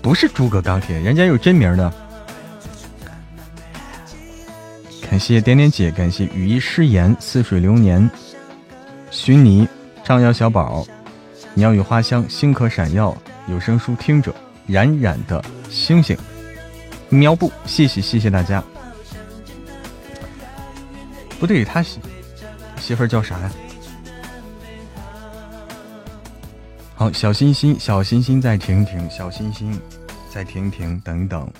[0.00, 1.92] 不是诸葛钢铁，人家有真名的。
[5.10, 8.08] 感谢点点姐，感谢雨衣诗言，似水流年，
[9.10, 9.66] 徐泥，
[10.04, 10.86] 张瑶小宝，
[11.54, 13.16] 鸟语花香，星可闪耀。
[13.48, 14.34] 有声书听者，
[14.66, 16.14] 冉冉的星星，
[17.08, 18.62] 喵布，谢谢谢谢大家。
[21.40, 21.98] 不对，他媳
[22.78, 23.50] 媳妇叫啥呀？
[26.94, 29.80] 好，小心心，小心心，再停停，小心心，
[30.30, 31.50] 再停停，等等，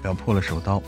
[0.00, 0.80] 不要破了手刀。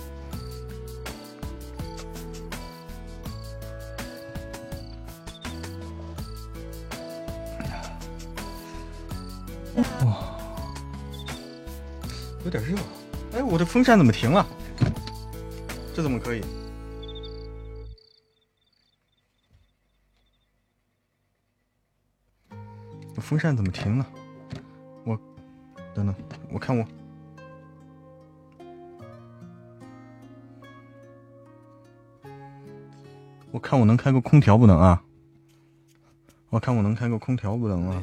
[9.76, 10.38] 哇，
[12.44, 12.76] 有点热。
[13.32, 14.46] 哎，我的风扇怎么停了？
[15.94, 16.42] 这怎么可以？
[23.20, 24.06] 风扇怎么停了？
[25.04, 25.18] 我
[25.92, 26.14] 等等，
[26.52, 26.86] 我看我，
[33.50, 35.02] 我看我能开个空调不能啊？
[36.50, 38.02] 我看我能开个空调不能啊？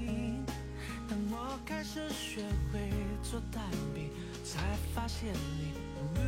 [1.11, 2.41] 当我开始学
[2.71, 2.79] 会
[3.21, 3.61] 做蛋
[3.93, 4.09] 饼
[4.45, 4.61] 才
[4.95, 5.73] 发现你
[6.15, 6.21] 不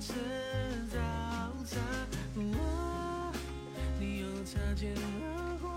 [0.00, 0.14] 知
[0.96, 1.82] 道餐
[2.34, 3.30] 喔
[4.00, 5.70] 你又擦肩而过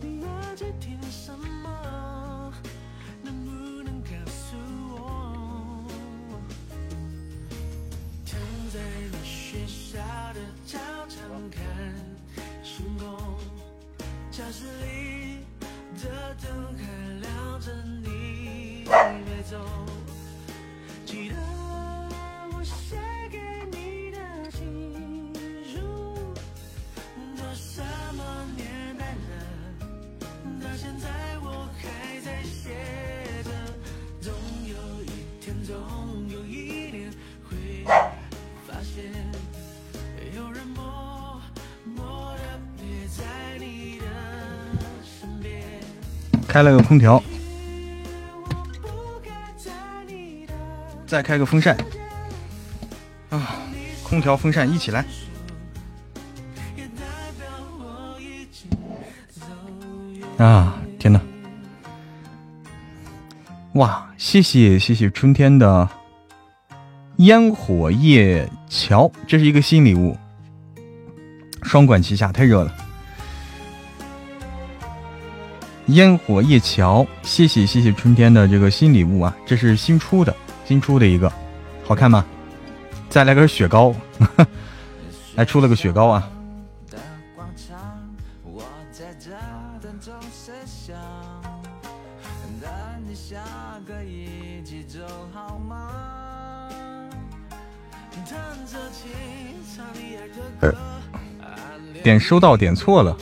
[0.00, 2.52] 你耳机听什么
[3.22, 4.56] 能不能告诉
[4.90, 5.84] 我
[8.26, 8.40] 躺
[8.72, 8.80] 在
[9.12, 9.98] 你学校
[10.34, 10.76] 的操
[11.08, 11.62] 场看
[12.64, 13.38] 星空
[14.32, 15.15] 教室里
[16.06, 16.82] 的灯还
[17.20, 19.58] 亮着，你别走，
[21.04, 21.34] 记得
[22.52, 23.15] 我。
[46.56, 47.22] 开了个空调，
[51.06, 51.76] 再开个风扇
[53.28, 53.58] 啊！
[54.02, 55.04] 空调、风扇一起来
[60.38, 60.78] 啊！
[60.98, 61.20] 天哪！
[63.74, 65.86] 哇，谢谢谢谢春天的
[67.16, 70.16] 烟火夜桥，这是一个新礼物，
[71.62, 72.85] 双管齐下，太热了。
[75.88, 80.34] 烟火夜桥，谢谢谢谢春天的这个新礼物啊，这是新出的，
[80.64, 81.32] 新出的一个，
[81.84, 82.24] 好看吗？
[83.08, 83.94] 再来根雪糕，
[85.36, 86.28] 还出了个雪糕啊！
[102.02, 103.16] 点收到点错了，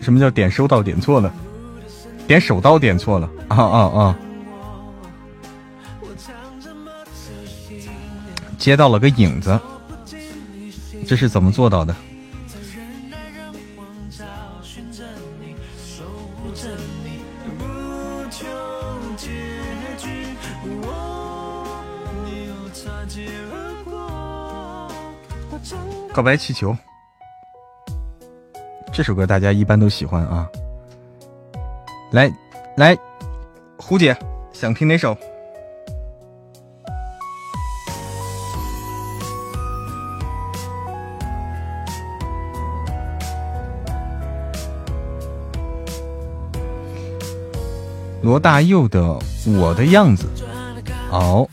[0.00, 1.32] 什么叫点收到点错了？
[2.26, 4.18] 点手刀点错了啊啊啊！
[8.58, 9.58] 接到了个影子，
[11.06, 11.94] 这是怎么做到的？
[26.14, 26.76] 告白气球，
[28.92, 30.46] 这首歌大家一般都喜欢啊。
[32.12, 32.30] 来，
[32.76, 32.96] 来，
[33.78, 34.14] 胡姐
[34.52, 35.16] 想听哪首？
[48.20, 49.00] 罗大佑的
[49.58, 50.28] 《我的样子》
[51.16, 51.48] 哦，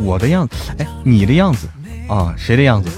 [0.00, 1.68] 我的样子，哎，你的样子
[2.08, 2.90] 啊，谁的样子？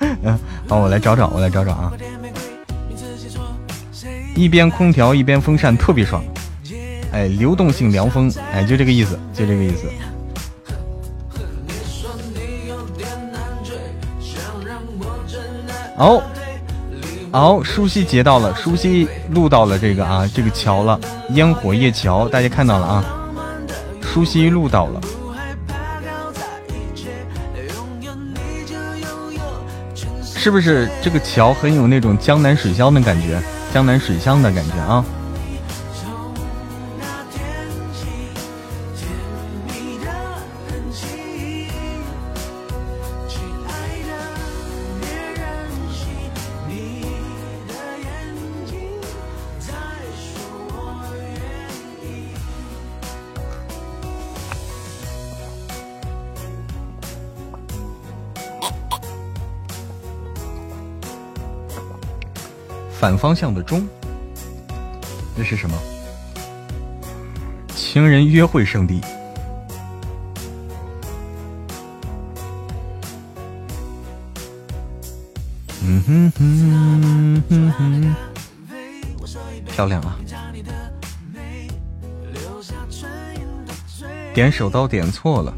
[0.00, 0.38] 嗯，
[0.68, 1.92] 好，我来找找，我来找找啊。
[4.34, 6.24] 一边空调一边风扇特别爽，
[7.12, 9.88] 哎，流动性凉风，哎，就这个意思，就这个意思。
[15.96, 16.20] 哦，
[17.30, 20.98] 哦，舒西截到了，舒西录到了这个啊，这个桥了，
[21.30, 23.04] 烟火夜桥，大家看到了啊，
[24.02, 25.00] 舒西录到了，
[30.24, 33.40] 是不是这个桥很有那种江南水乡的感觉？
[33.74, 35.04] 江南水乡的感觉啊！
[63.24, 63.88] 方向的钟，
[65.34, 65.74] 那是什么？
[67.74, 69.00] 情人约会圣地。
[75.82, 78.14] 嗯哼哼哼哼，
[79.68, 80.18] 漂亮啊！
[84.34, 85.54] 点手刀点错了。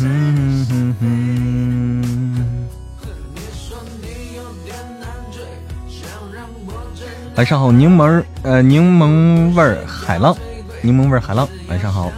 [0.00, 2.44] 嗯哼哼。
[7.34, 10.36] 晚上好，柠檬呃，柠檬味儿海浪，
[10.82, 12.10] 柠檬味儿海浪，晚上好。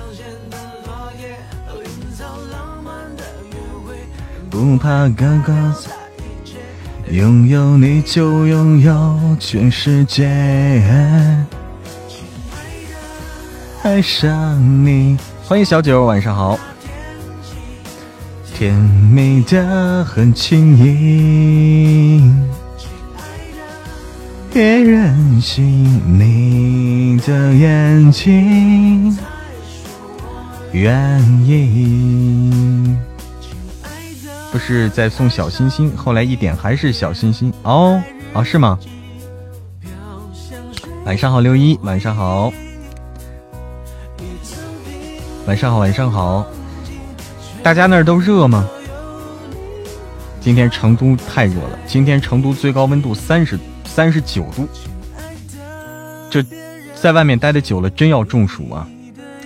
[4.51, 5.91] 不怕高高在，
[7.11, 10.27] 拥有你就拥有全世界。
[13.83, 16.59] 爱上你，欢迎小九，晚上好。
[18.61, 22.23] 甜蜜的很轻易，
[24.53, 25.65] 别任性，
[26.19, 29.17] 你的眼睛
[30.73, 32.95] 愿意。
[34.53, 37.99] 不是在送小心心，后来一点还是小心心哦
[38.35, 38.79] 哦是吗？
[41.07, 42.53] 晚上好，六一，晚上好。
[45.47, 46.45] 晚上好，晚上好。
[47.63, 48.69] 大家那儿都热吗？
[50.41, 54.67] 今天成都太热了，今天成都最高温度三十三十九度，
[56.31, 56.43] 这
[56.95, 58.89] 在外面待的久了真要中暑啊！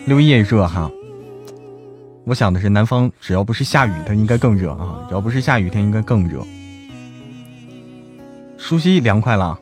[0.06, 0.88] 六一也热哈。
[2.24, 5.04] 我想的是，南方只要不是下雨，它应该更热啊！
[5.08, 6.40] 只要不是下雨天，应该更热。
[8.56, 9.58] 舒西凉快了，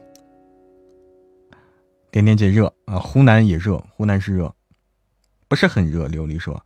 [2.11, 4.55] 点点姐热啊，湖南也热，湖南是热，
[5.49, 6.07] 不是很热。
[6.09, 6.63] 琉璃说，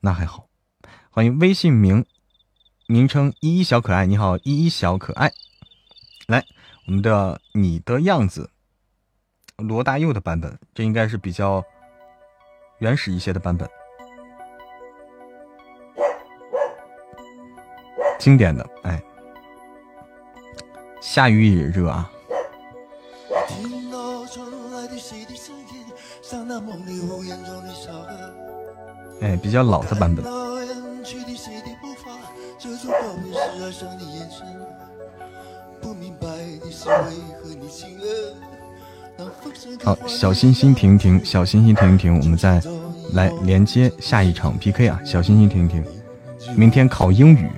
[0.00, 0.43] 那还好。
[1.14, 2.04] 欢迎微信名
[2.88, 5.30] 名称依依小可爱，你好，依依小可爱。
[6.26, 6.44] 来，
[6.88, 8.50] 我们的你的样子，
[9.58, 11.62] 罗大佑的版本，这应该是比较
[12.80, 13.70] 原始一些的版本。
[18.18, 19.00] 经典的，哎，
[21.00, 22.10] 下雨也热啊。
[29.20, 30.24] 哎，比较老的版本。
[39.82, 42.60] 好，小心心停停，小心心停停，我们再
[43.12, 44.98] 来连接下一场 PK 啊！
[45.04, 45.84] 小心心停停，
[46.56, 47.50] 明天考英语。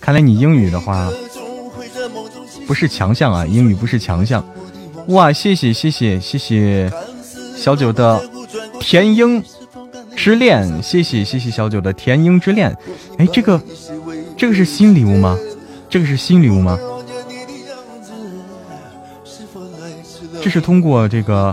[0.00, 1.10] 看来你英语的话
[2.66, 4.44] 不是强项啊，英语不是强项。
[5.08, 6.92] 哇，谢谢谢谢谢谢
[7.56, 8.22] 小九的
[8.78, 9.42] 甜鹰
[10.22, 12.72] 之恋，谢谢谢谢小九的甜樱之恋。
[13.18, 13.60] 哎，这个
[14.36, 15.36] 这个是新礼物吗？
[15.90, 16.78] 这个是新礼物吗？
[20.40, 21.52] 这是通过这个，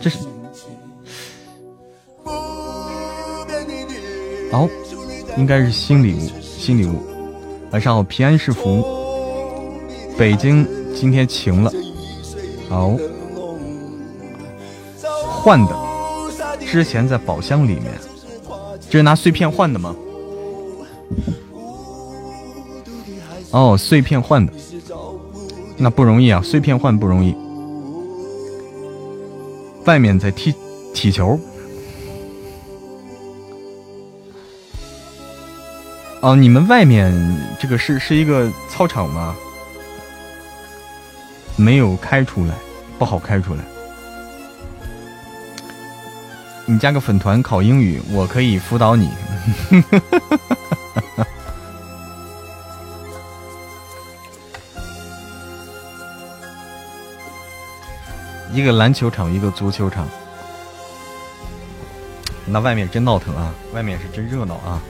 [0.00, 0.20] 这是
[4.52, 4.70] 哦。
[5.36, 7.02] 应该是新礼物，新礼物。
[7.72, 8.82] 晚上好，平安是福。
[10.16, 11.70] 北京今天晴了。
[12.70, 12.96] 好，
[15.42, 15.76] 换的，
[16.72, 17.92] 之前在宝箱里面，
[18.88, 19.94] 这是拿碎片换的吗？
[23.50, 24.50] 哦，碎片换的，
[25.76, 27.36] 那不容易啊，碎片换不容易。
[29.84, 30.54] 外面在踢
[30.94, 31.38] 踢球。
[36.22, 37.12] 哦，你们外面
[37.60, 39.36] 这个是是一个操场吗？
[41.54, 42.54] 没有开出来，
[42.98, 43.62] 不好开出来。
[46.64, 49.10] 你加个粉团考英语，我可以辅导你。
[58.52, 60.06] 一个篮球场，一个足球场，
[62.46, 63.52] 那外面真闹腾啊！
[63.72, 64.80] 外面是真热闹啊！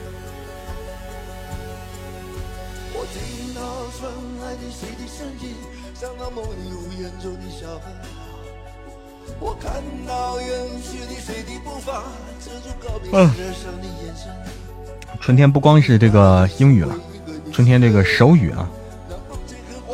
[13.11, 13.29] 嗯，
[15.19, 16.95] 春天不光是这个英语了，
[17.51, 18.67] 春天这个手语啊，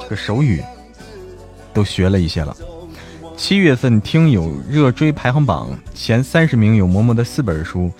[0.03, 0.63] 这个手语
[1.73, 2.55] 都学了一些了。
[3.35, 7.91] 七月份听友热追排行榜前三十名有嬷嬷的四本书。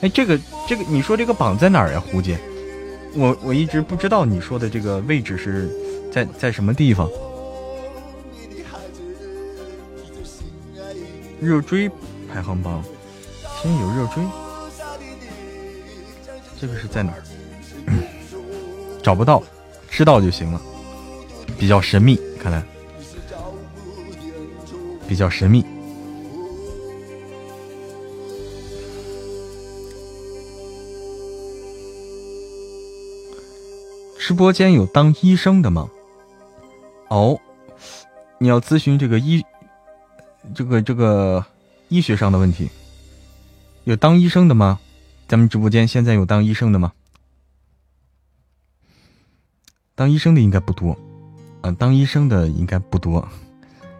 [0.00, 2.38] 哎，这个这个，你说这个榜在哪儿呀，胡姐？
[3.14, 5.70] 我我一直不知道你说的这个位置是
[6.10, 7.08] 在在什么地方。
[11.42, 11.90] 热追
[12.32, 12.80] 排行榜，
[13.60, 14.22] 先有热追，
[16.60, 17.22] 这个是在哪儿？
[19.02, 19.42] 找不到，
[19.90, 20.62] 知道就行了。
[21.58, 22.62] 比较神秘，看来
[25.08, 25.66] 比较神秘。
[34.16, 35.90] 直播间有当医生的吗？
[37.08, 37.36] 哦，
[38.38, 39.44] 你要咨询这个医。
[40.54, 41.44] 这个这个
[41.88, 42.68] 医学上的问题，
[43.84, 44.78] 有当医生的吗？
[45.28, 46.92] 咱们直播间现在有当医生的吗？
[49.94, 50.98] 当医生的应该不多，
[51.62, 53.26] 嗯，当医生的应该不多，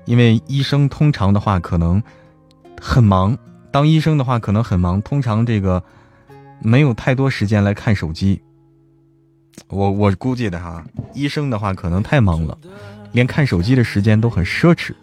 [0.04, 2.02] 因为医生通常的话可能
[2.80, 3.38] 很忙，
[3.70, 5.82] 当医生的话可能很忙，通常这个
[6.60, 8.42] 没有太多时间来看手机。
[9.68, 10.84] 我我估计的哈，
[11.14, 12.58] 医生的话可能太忙了，
[13.12, 14.94] 连看手机的时间都很奢侈。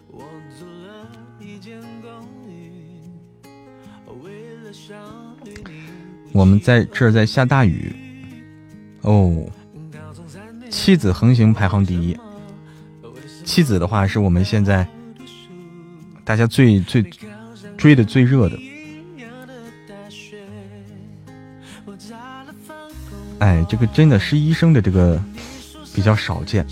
[6.32, 7.92] 我们在这儿在下大雨，
[9.02, 9.46] 哦。
[10.70, 12.16] 妻子横行排行第一，
[13.44, 14.86] 妻子的话是我们现在
[16.22, 17.04] 大家最最
[17.76, 18.56] 追的最热的。
[23.40, 25.20] 哎，这个真的是医生的这个
[25.92, 26.64] 比较少见，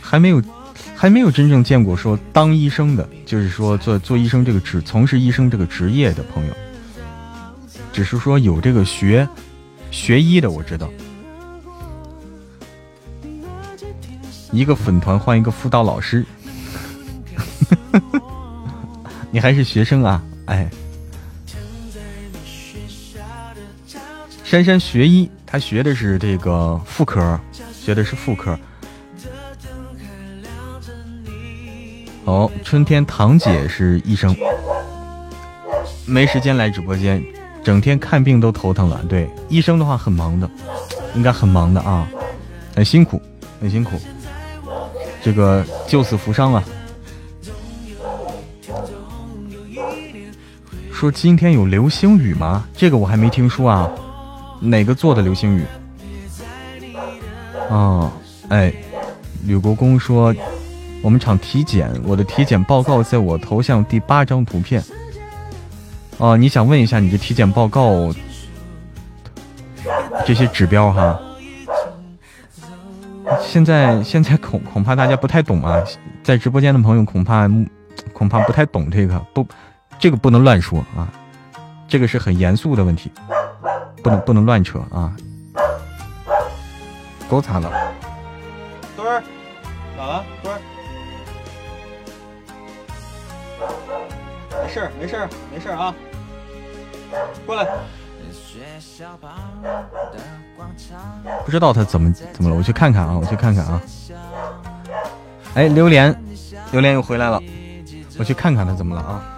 [0.00, 0.42] 还没有
[0.96, 6.56] 还没有真正见过说当医生的，就是说做做医生这个职，从事医生这个职业的朋友，
[7.98, 9.28] 只是说有这个学
[9.90, 10.88] 学医的，我知道。
[14.52, 16.24] 一个粉团换一个辅导老师，
[19.32, 20.22] 你还是学生啊？
[20.46, 20.70] 哎，
[24.44, 27.40] 珊珊学医，她学的是这个妇科，
[27.72, 28.56] 学的是妇科。
[32.26, 34.36] 哦，春天堂姐是医生，
[36.06, 37.20] 没时间来直播间，
[37.62, 39.04] 整天看病都头疼了。
[39.08, 40.50] 对，医生的话很忙的，
[41.14, 42.08] 应该很忙的啊，
[42.74, 43.20] 很辛苦，
[43.60, 43.98] 很辛苦。
[45.22, 46.64] 这个救死扶伤啊！
[50.92, 52.66] 说今天有流星雨吗？
[52.74, 53.90] 这个我还没听说啊。
[54.60, 55.64] 哪个做的流星雨？
[57.68, 58.10] 哦，
[58.48, 58.72] 哎，
[59.44, 60.34] 吕国公说
[61.02, 64.82] 我们厂体检，我的体检报告在我头像第八张图片。
[66.18, 68.12] 哦，你想问一下你的体检报告
[70.26, 71.18] 这些指标哈？
[73.40, 75.82] 现在现在恐恐怕大家不太懂啊，
[76.24, 77.48] 在直播间的朋友恐怕
[78.12, 79.46] 恐怕不太懂这个，不，
[79.98, 81.08] 这个不能乱说啊，
[81.86, 83.12] 这个是很严肃的问题，
[84.02, 85.14] 不能不能乱扯啊。
[87.28, 87.70] 狗擦了，
[88.96, 89.22] 墩儿，
[89.96, 90.24] 咋了？
[90.42, 90.60] 墩儿，
[94.62, 95.94] 没事没事没事啊，
[97.46, 97.66] 过来。
[101.44, 103.80] 不知道他怎么怎么了，我去看看啊，我去看看啊。
[105.54, 106.14] 哎，榴莲，
[106.72, 107.40] 榴莲又回来了，
[108.18, 109.37] 我去看看他怎么了啊。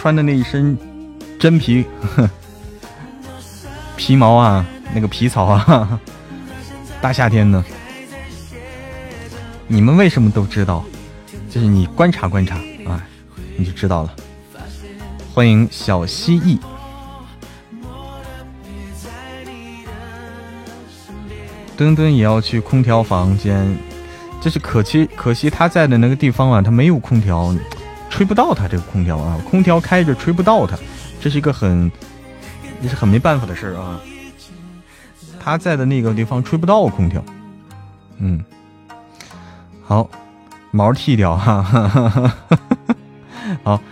[0.00, 0.78] 穿的那一身
[1.38, 1.84] 真皮
[3.98, 6.00] 皮毛啊，那个皮草啊，
[7.02, 7.62] 大夏天的，
[9.68, 10.82] 你们为什么都知道？
[11.50, 13.04] 就是你观察观察啊，
[13.58, 14.14] 你就知道了。
[15.34, 16.58] 欢迎小蜥蜴。
[21.76, 23.76] 墩墩也要去空调房间，
[24.40, 27.54] 就是可惜可惜他在的那个地方啊，他没有空调，
[28.20, 30.78] 吹不到他这个空调啊，空调开着吹不到他，
[31.22, 31.90] 这是一个很
[32.82, 33.98] 也是很没办法的事儿啊。
[35.42, 37.24] 他在的那个地方吹不到空调，
[38.18, 38.44] 嗯，
[39.82, 40.10] 好，
[40.70, 41.62] 毛剃掉哈，
[43.64, 43.82] 好，好，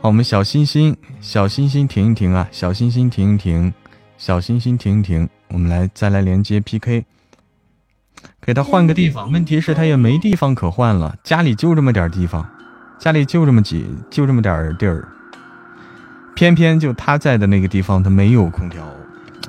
[0.00, 3.74] 我们小心心小心心停一停啊，小心心停一停，
[4.16, 5.28] 小心心停一停。
[5.48, 7.04] 我们来再来连接 PK，
[8.40, 9.30] 给他换个地方。
[9.30, 12.48] 问题是，他也没地方可换了，家里就这么点地方，
[12.98, 15.06] 家里就这么几，就这么点地儿。
[16.34, 18.82] 偏偏就他在的那个地方，他没有空调，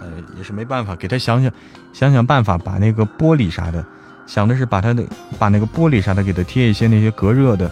[0.02, 0.96] 呃，也是没办法。
[0.96, 1.52] 给他想想，
[1.94, 3.84] 想想办法，把那个玻璃啥的，
[4.28, 5.04] 想的是把他的
[5.40, 7.72] 把那个玻璃啥的给他贴一些那些隔热的、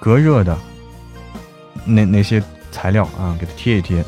[0.00, 0.58] 隔热的
[1.84, 4.04] 那那些材料啊，给他贴一贴。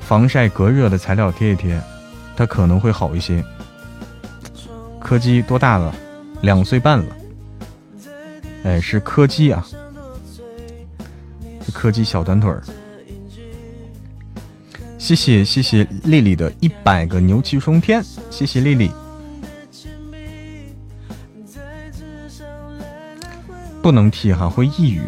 [0.00, 1.80] 防晒隔热的材料贴一贴，
[2.36, 3.44] 它可能会好一些。
[5.00, 5.92] 柯基多大了？
[6.42, 7.06] 两岁半了。
[8.64, 9.64] 哎，是柯基啊，
[11.64, 12.62] 是柯基小短腿儿。
[14.98, 18.90] 谢谢谢谢丽丽的一百个牛气冲天，谢谢丽丽。
[23.80, 25.00] 不能剃哈，会抑郁。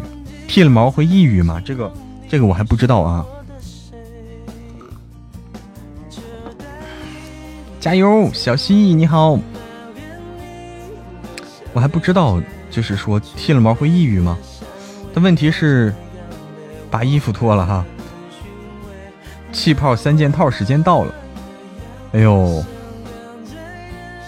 [0.47, 1.61] 剃了毛会抑郁吗？
[1.65, 1.91] 这个
[2.29, 3.25] 这个我还不知道啊。
[7.81, 9.37] 加油，小蜥蜴你好！
[11.73, 14.37] 我还不知道，就是说剃了毛会抑郁吗？
[15.13, 15.93] 但问题是
[16.91, 17.85] 把衣服脱了哈，
[19.51, 21.13] 气泡三件套时间到了，
[22.13, 22.63] 哎呦。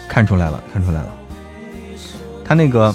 [0.07, 1.07] 看出来了，看出来了。
[2.43, 2.93] 他那个。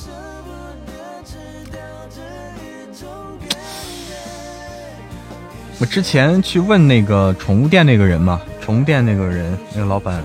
[5.79, 10.23] 我之前去问那个宠物店那个人嘛，宠物店那个人，那个老板，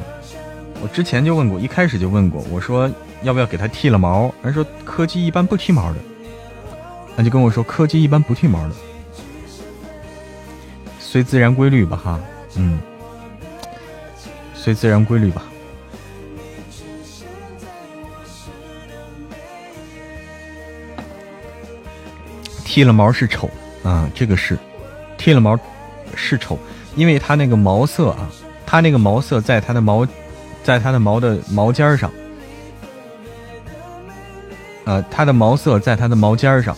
[0.81, 2.91] 我之前就问过，一开始就问过，我说。
[3.23, 4.33] 要不要给它剃了毛？
[4.43, 5.99] 人说柯基一般不剃毛的，
[7.15, 8.75] 那就跟我说柯基一般不剃毛的，
[10.99, 12.19] 随自然规律吧哈，
[12.55, 12.79] 嗯，
[14.53, 15.43] 随自然规律吧。
[22.63, 23.49] 剃了毛是丑
[23.83, 24.57] 啊，这个是，
[25.17, 25.59] 剃了毛
[26.15, 26.57] 是丑，
[26.95, 28.29] 因为它那个毛色啊，
[28.65, 30.07] 它那个毛色在它的毛，
[30.63, 32.09] 在它的毛的毛尖上，
[34.91, 36.75] 呃，它的毛色在它的毛尖上，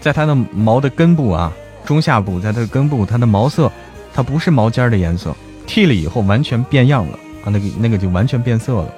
[0.00, 1.52] 在它的毛的根部啊，
[1.84, 3.68] 中下部，在它的根部，它的毛色
[4.14, 5.34] 它不是毛尖的颜色，
[5.66, 8.94] 剃了以后完全变样了啊，那个那个就完全变色了。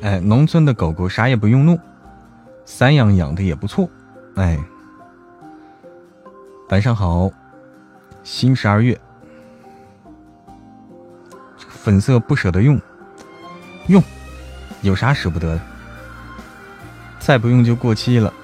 [0.00, 1.78] 哎，农村的狗狗啥也不用弄。
[2.64, 3.86] 散养养的也不错，
[4.36, 4.58] 哎，
[6.70, 7.30] 晚上好，
[8.22, 8.98] 新十二月，
[11.58, 12.80] 粉色不舍得用，
[13.88, 14.02] 用，
[14.82, 15.60] 有啥舍不得的？
[17.20, 18.34] 再不用就过期了。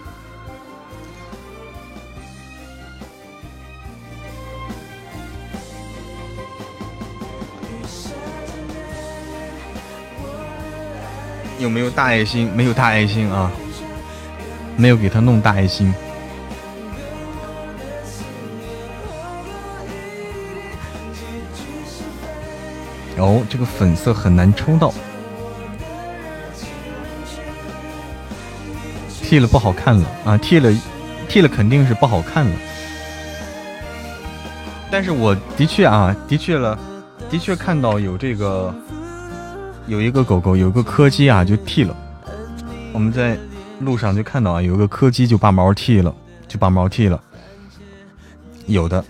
[11.59, 12.49] 有没有大爱心？
[12.55, 13.51] 没有大爱心啊。
[14.77, 15.93] 没有给他弄大爱心。
[23.17, 24.95] 哦，这个粉色很难抽到，
[29.29, 30.39] 剃了不好看了啊！
[30.39, 30.75] 剃了，
[31.29, 32.53] 剃了肯定是不好看了。
[34.91, 36.79] 但是我的确啊，的确了，
[37.29, 38.75] 的确看到有这个，
[39.87, 41.95] 有一个狗狗，有个柯基啊，就剃了。
[42.95, 43.39] 我们在。
[43.81, 46.13] 路上就看到啊，有一个柯基就把毛剃了，
[46.49, 47.23] 就把毛剃了。
[48.67, 49.05] 有的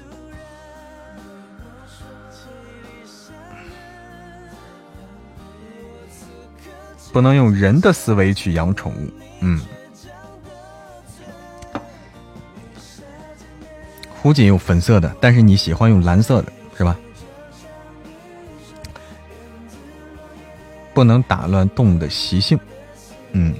[7.15, 9.09] 不能用人的思维去养宠物，
[9.41, 9.59] 嗯。
[14.23, 16.97] 不仅有粉色的，但是你喜欢用蓝色的，是吧？
[20.93, 22.59] 不能打乱动物的习性，
[23.33, 23.55] 嗯。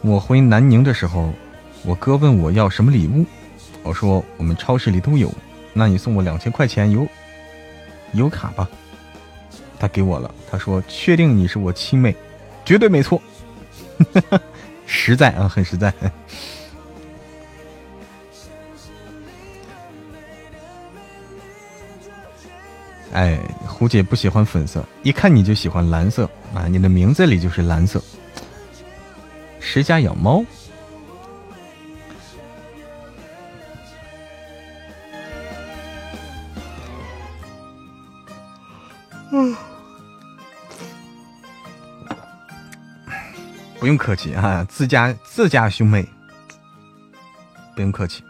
[0.00, 1.32] 我回南宁的时候，
[1.84, 3.26] 我哥问我要什么礼物，
[3.82, 5.32] 我说我们超市里都有，
[5.72, 7.06] 那你送我两千块钱邮
[8.12, 8.68] 邮卡吧。
[9.78, 12.16] 他给我了，他说确定你是我亲妹，
[12.64, 13.20] 绝对没错，
[14.86, 15.92] 实在啊，很实在。
[23.12, 28.02] 哎，胡姐不喜欢粉色，一看你就喜欢蓝色啊，你的名字里就是蓝色。
[29.58, 30.44] 谁家养猫？
[43.96, 46.06] 客气啊，自家自家兄妹，
[47.74, 48.22] 不用客气。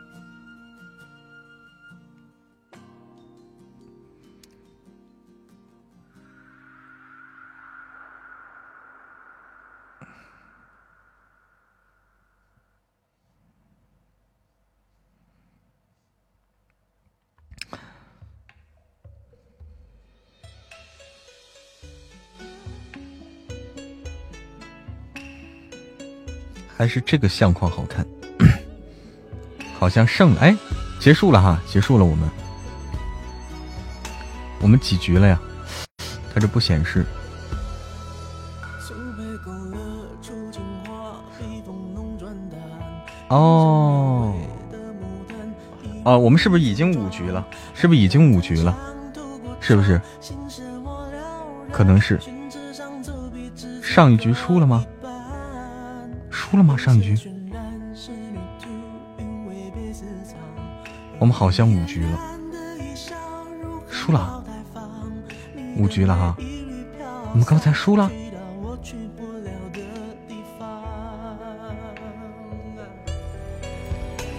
[26.86, 28.06] 还是这个相框好看，
[29.76, 30.56] 好像胜了哎，
[31.00, 32.30] 结束了哈，结束了我们，
[34.60, 35.36] 我们几局了呀？
[36.32, 37.04] 它这不显示。
[43.30, 44.32] 哦，
[46.04, 47.44] 哦，我们是不是已经五局了？
[47.74, 48.78] 是不是已经五局了？
[49.58, 50.00] 是不是？
[51.72, 52.20] 可能是。
[53.82, 54.86] 上一局输了吗？
[56.48, 56.76] 输了吗？
[56.76, 57.18] 上一局，
[61.18, 62.20] 我们好像五局了，
[63.90, 64.44] 输了，
[65.76, 66.36] 五局了哈，
[67.32, 68.08] 我们刚才输了，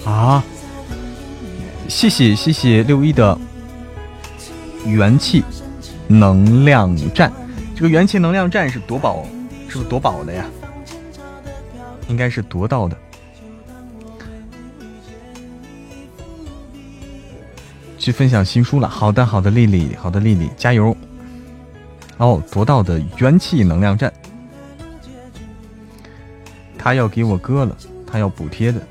[0.06, 0.42] 啊！
[1.90, 3.38] 谢谢谢谢六一的
[4.86, 5.44] 元气
[6.08, 7.34] 能量站，
[7.76, 9.26] 这个元气能量站是夺宝，
[9.68, 10.46] 是不是夺宝的呀？
[12.08, 12.98] 应该是夺到的。
[17.98, 20.96] 去分享新书了好的好的丽丽好的丽丽加油。
[22.18, 24.12] 哦夺到的元气能量站
[26.78, 28.82] 他要给我割了他要补贴的。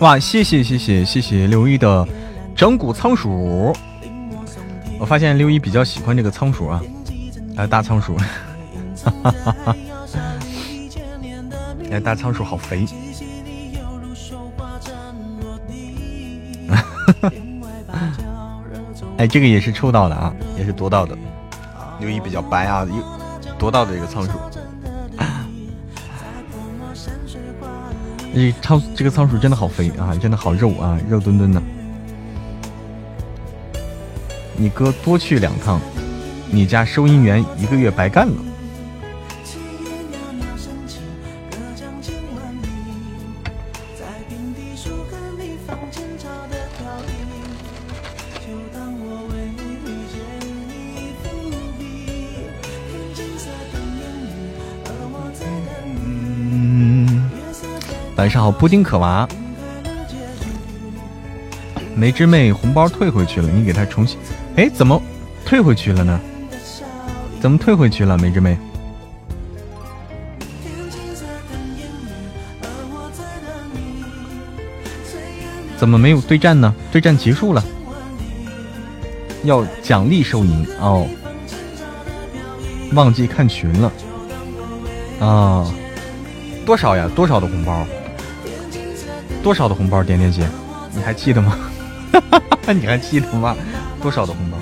[0.00, 2.06] 哇，谢谢谢谢谢谢六一的
[2.54, 3.72] 整蛊仓鼠，
[4.98, 6.82] 我发现六一比较喜欢这个仓鼠啊，
[7.56, 9.76] 哎大仓鼠，哈哈哈哈，
[11.90, 12.84] 哎大仓鼠好肥，
[16.68, 16.76] 哈
[17.22, 17.32] 哈，
[19.16, 21.16] 哎这个也是抽到的啊，也是夺到的，
[22.00, 22.86] 六一比较白啊，
[23.58, 24.32] 夺到的一个仓鼠。
[28.34, 31.62] 这仓这个仓鼠真的好肥啊，真的好肉啊，肉墩墩的。
[34.56, 35.80] 你哥多去两趟，
[36.50, 38.34] 你家收银员一个月白干了。
[58.44, 59.26] 好，布丁可娃，
[61.96, 64.18] 梅枝妹红包退回去了，你给她重新，
[64.56, 65.00] 哎，怎么
[65.46, 66.20] 退回去了呢？
[67.40, 68.58] 怎么退回去了，梅枝妹？
[75.78, 76.74] 怎么没有对战呢？
[76.92, 77.64] 对战结束了，
[79.44, 81.08] 要奖励收银哦，
[82.92, 83.90] 忘记看群了
[85.18, 85.72] 啊？
[86.66, 87.08] 多少呀？
[87.16, 87.86] 多少的红包？
[89.44, 90.48] 多少的红包，点点姐，
[90.94, 91.58] 你还记得吗？
[92.74, 93.54] 你还记得吗？
[94.00, 94.56] 多少的红包？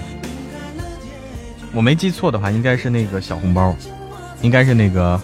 [1.73, 3.77] 我没记错的话，应该是那个小红包，
[4.41, 5.21] 应该是那个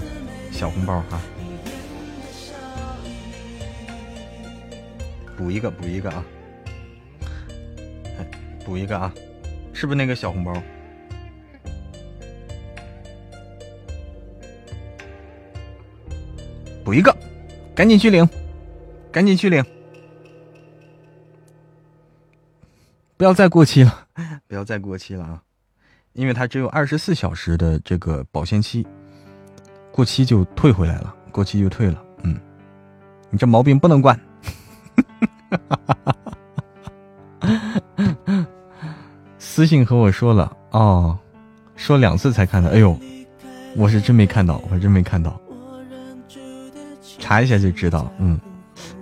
[0.53, 1.21] 小红包哈。
[5.37, 6.25] 补一个，补一个啊！
[8.65, 9.13] 补一个啊！
[9.73, 10.53] 是不是那个小红包？
[16.85, 17.13] 补一个，
[17.75, 18.27] 赶紧去领。
[19.11, 19.65] 赶紧去领，
[23.17, 24.07] 不要再过期了，
[24.47, 25.43] 不要再过期了啊！
[26.13, 28.87] 因为它只有二十四小时的这个保鲜期，
[29.91, 32.05] 过期就退回来了，过期就退了。
[32.23, 32.39] 嗯，
[33.31, 34.19] 你这毛病不能惯。
[39.39, 41.19] 私信和我说了哦，
[41.77, 42.69] 说两次才看到。
[42.71, 42.97] 哎呦，
[43.75, 45.41] 我是真没看到，我真没看到，
[47.19, 48.13] 查一下就知道。
[48.19, 48.39] 嗯。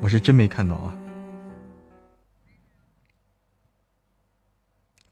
[0.03, 0.95] 我是真没看到啊！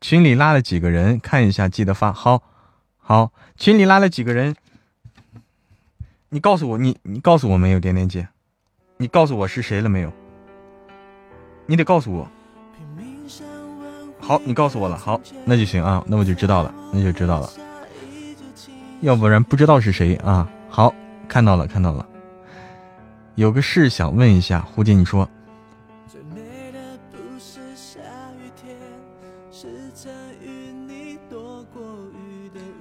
[0.01, 2.13] 群里拉了几个人，看一下，记得发。
[2.13, 2.43] 好，
[2.99, 4.55] 好，群里拉了几个人，
[6.29, 7.81] 你告诉我，你你告诉我没有？
[7.81, 8.29] 点点姐，
[8.99, 10.13] 你告诉我是谁了没有？
[11.67, 12.29] 你得告诉我。
[14.21, 17.51] 好，你告诉我了，好，那就行啊，那我就知道了，那就知道了。
[19.01, 20.49] 要不然不知道是谁啊？
[20.69, 20.95] 好，
[21.27, 22.07] 看到了，看到了。
[23.37, 25.29] 有个事想问一下胡姐，你说。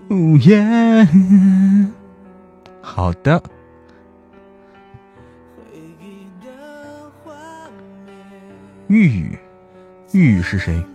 [0.09, 1.07] 呜耶，
[2.81, 3.41] 好的。
[8.87, 9.39] 玉玉，
[10.11, 10.85] 玉玉是谁？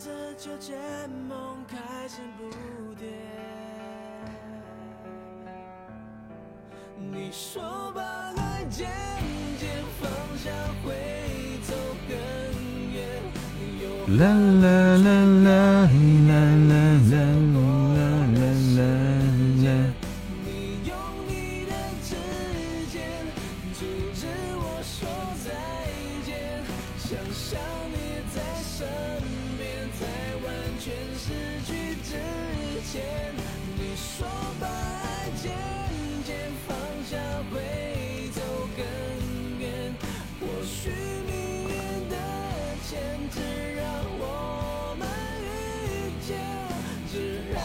[14.16, 16.32] 啦啦啦啦啦
[16.66, 17.18] 啦
[17.52, 17.67] 啦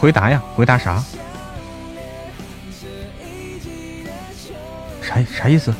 [0.04, 1.02] 回答呀，回答啥？
[5.00, 5.72] 啥啥意思？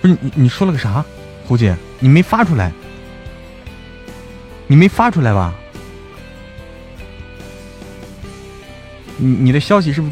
[0.00, 1.04] 不是你你说了个啥？
[1.48, 2.70] 胡姐，你没发出来？
[4.68, 5.52] 你没发出来吧？
[9.18, 10.10] 你你的消息是不？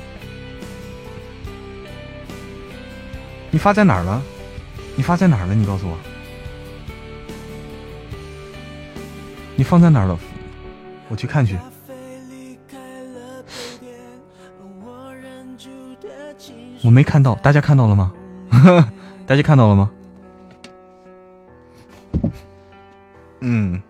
[3.51, 4.22] 你发在哪儿了？
[4.97, 5.55] 你发在哪儿了？
[5.55, 5.97] 你告诉我。
[9.56, 10.18] 你放在哪儿了？
[11.09, 11.56] 我去看去。
[16.82, 18.12] 我没看到，大家看到了吗？
[19.26, 19.90] 大家看到了吗？
[23.40, 23.81] 嗯，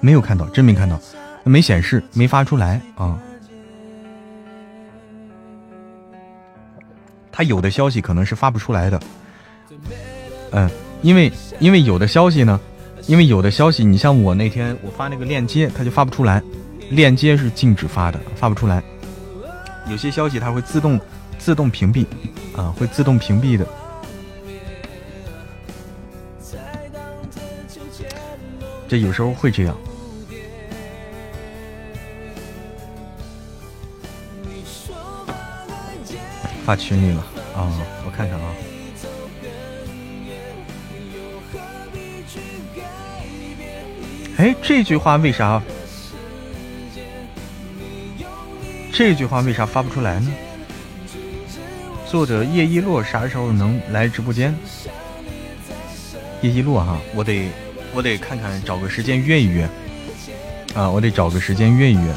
[0.00, 0.98] 没有看到，真没看到，
[1.44, 3.18] 没显示，没发出来啊。
[7.30, 9.00] 他有的消息可能是发不出来的，
[10.50, 10.68] 嗯，
[11.02, 12.58] 因为因为有的消息呢，
[13.06, 16.42] 因为有的消息，你像我那天我发那个链接，它就发不出来，
[16.90, 18.82] 链接是禁止发的，发不出来。
[19.88, 21.00] 有些消息它会自动
[21.38, 22.04] 自动屏蔽，
[22.56, 23.64] 啊，会自动屏蔽的。
[28.88, 29.76] 这有时候会这样。
[36.64, 37.20] 发群里了
[37.54, 37.70] 啊！
[38.04, 38.54] 我看看啊。
[44.36, 45.62] 哎，这句话为啥？
[48.92, 50.32] 这句话为啥发不出来呢？
[52.06, 54.54] 作者叶一洛啥时候能来直播间？
[56.42, 57.48] 叶一洛哈，我得
[57.94, 59.68] 我得看看，找个时间约一约。
[60.74, 62.14] 啊，我得找个时间约一约。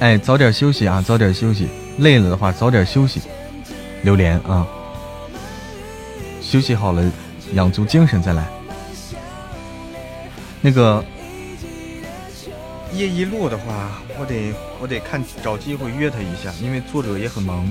[0.00, 1.68] 哎，早点休息啊，早点休息。
[1.98, 3.20] 累了的话，早点休息。
[4.02, 4.66] 榴莲啊，
[6.40, 7.04] 休息好了，
[7.54, 8.46] 养足精神再来。
[10.60, 11.04] 那个
[12.92, 17.68] 叶一洛的话，我得我得看找机会约他一下，因为作者也很忙，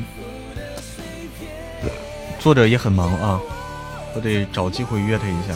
[2.48, 3.42] 作者也很忙啊，
[4.16, 5.54] 我得找机会约他一下。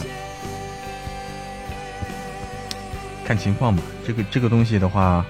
[3.24, 5.24] 看情况吧，这个这个东西的话。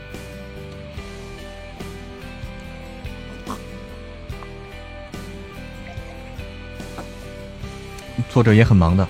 [8.29, 9.05] 作者也很忙的，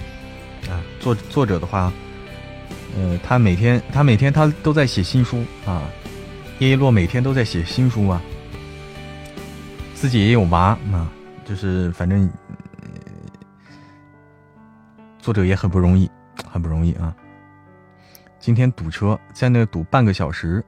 [0.69, 1.91] 啊，作作者的话，
[2.99, 5.85] 呃，他每天他每天他都在写新书啊，
[6.59, 8.21] 叶一洛每天都在写新书啊，
[9.95, 11.09] 自己也有娃啊，
[11.45, 12.29] 就是反正
[15.23, 16.11] 作者也很不容易，
[16.51, 17.15] 很不容易啊。
[18.41, 20.63] 今天堵车，在那堵半个小时，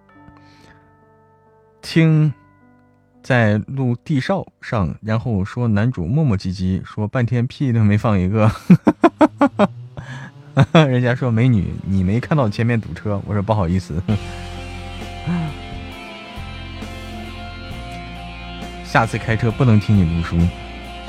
[1.82, 2.32] 听。
[3.20, 8.50] 在录地少上，然后说男主磨磨唧唧，说半天屁都没放一个。
[10.86, 13.18] 人家说美女，你没看到前面堵车？
[13.26, 13.94] 我说不好意思，
[18.84, 20.38] 下次开车不能听你读书，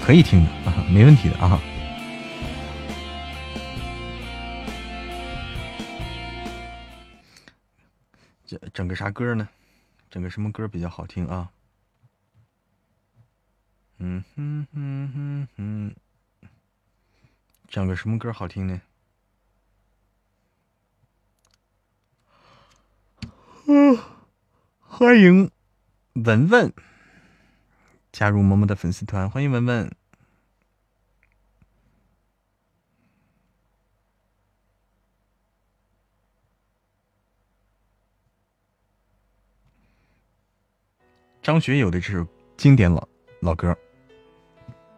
[0.01, 1.59] 可以听的啊，没问题的啊。
[8.45, 9.49] 这整个啥歌呢？
[10.09, 11.51] 整个什么歌比较好听啊？
[13.97, 15.95] 嗯哼哼哼哼，
[17.67, 18.81] 整个什么歌好听呢？
[23.67, 23.97] 嗯，
[24.79, 25.49] 欢迎
[26.13, 26.71] 文文
[28.11, 29.91] 加入萌萌的粉丝团，欢迎文文。
[41.45, 42.25] 张学友的这首
[42.57, 43.07] 经典老
[43.39, 43.77] 老歌。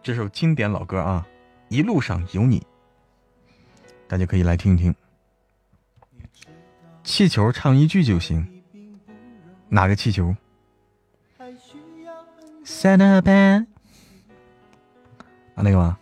[0.02, 1.28] 这首经典老歌啊，
[1.68, 2.66] 一路上有你，
[4.08, 4.96] 大家可以来听一听。
[7.04, 8.64] 气球唱一句就行，
[9.68, 10.34] 哪个气球
[12.64, 13.66] ？Set a bed
[15.54, 16.00] 啊，那个吗？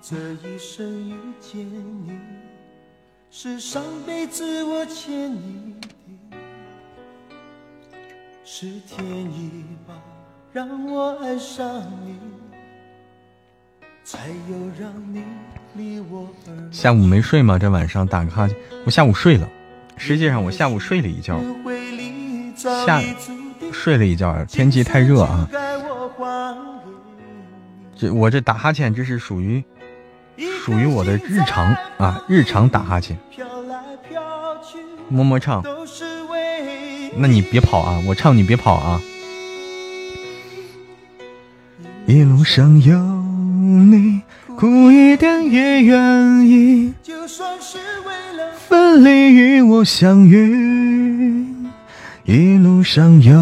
[0.00, 0.14] 这
[0.46, 1.66] 一生遇见
[2.06, 2.16] 你，
[3.28, 5.74] 是上辈子我欠你
[6.30, 6.36] 的，
[8.44, 9.94] 是天意吧，
[10.52, 12.16] 让我爱上你，
[14.04, 15.24] 才有让你
[15.74, 17.58] 离我而下午没睡吗？
[17.58, 18.56] 这晚上打个哈欠。
[18.86, 19.48] 我下午睡了，
[19.96, 21.40] 实际上我下午睡了一觉，
[22.86, 23.02] 下
[23.72, 25.48] 睡了一觉，天气太热啊。
[27.96, 29.62] 这我这打哈欠，这是属于。
[30.64, 33.16] 属于我的日常啊，日常打哈欠，
[35.08, 35.62] 摸摸唱。
[37.16, 39.00] 那你别跑啊，我唱你别跑啊。
[42.06, 44.22] 一路上有你，
[44.56, 46.92] 苦一点也愿意。
[47.00, 51.46] 就算是为了分离与我相遇，
[52.24, 53.32] 一路上有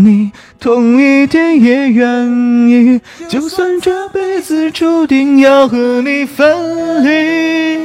[0.00, 0.32] 你，
[0.62, 2.30] 痛一点也愿
[2.70, 3.00] 意。
[3.28, 7.82] 就算这辈子注定要和你分离。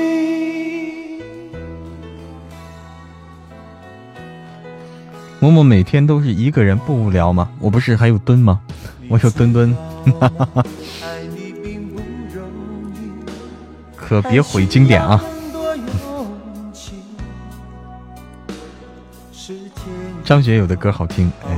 [5.39, 7.49] 默默每天都是一个人，不无聊吗？
[7.59, 8.59] 我不是还有墩吗？
[9.09, 9.75] 我有墩墩，
[13.95, 15.23] 可别毁经典啊！
[20.23, 21.57] 张学友的歌好听，哎，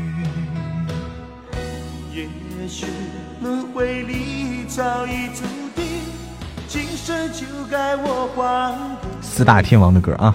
[9.21, 10.33] 四大天王的歌啊！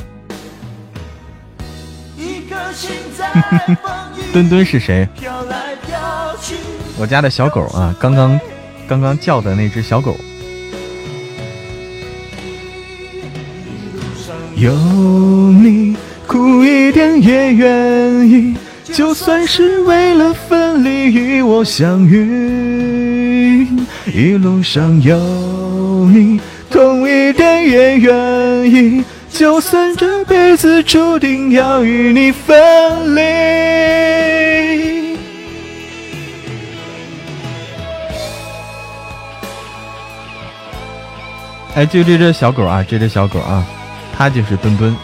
[4.33, 5.09] 墩墩是谁？
[6.99, 8.41] 我家的小狗啊，刚刚
[8.89, 10.17] 刚刚叫的那只小狗。
[14.57, 15.97] 有你，
[16.27, 23.69] 苦一点也愿意，就算是为了分离与我相遇。
[24.07, 25.17] 一路上有
[26.07, 26.41] 你。
[26.71, 33.21] 痛一点也愿意，就算这辈子注定要与你分离。
[41.75, 43.65] 哎，就这只小狗啊，这只小狗啊，
[44.17, 44.97] 它就是墩墩，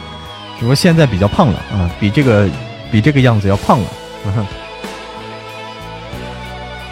[0.57, 2.49] 只不过现在比较胖了啊，比这个
[2.91, 3.87] 比这个样子要胖了。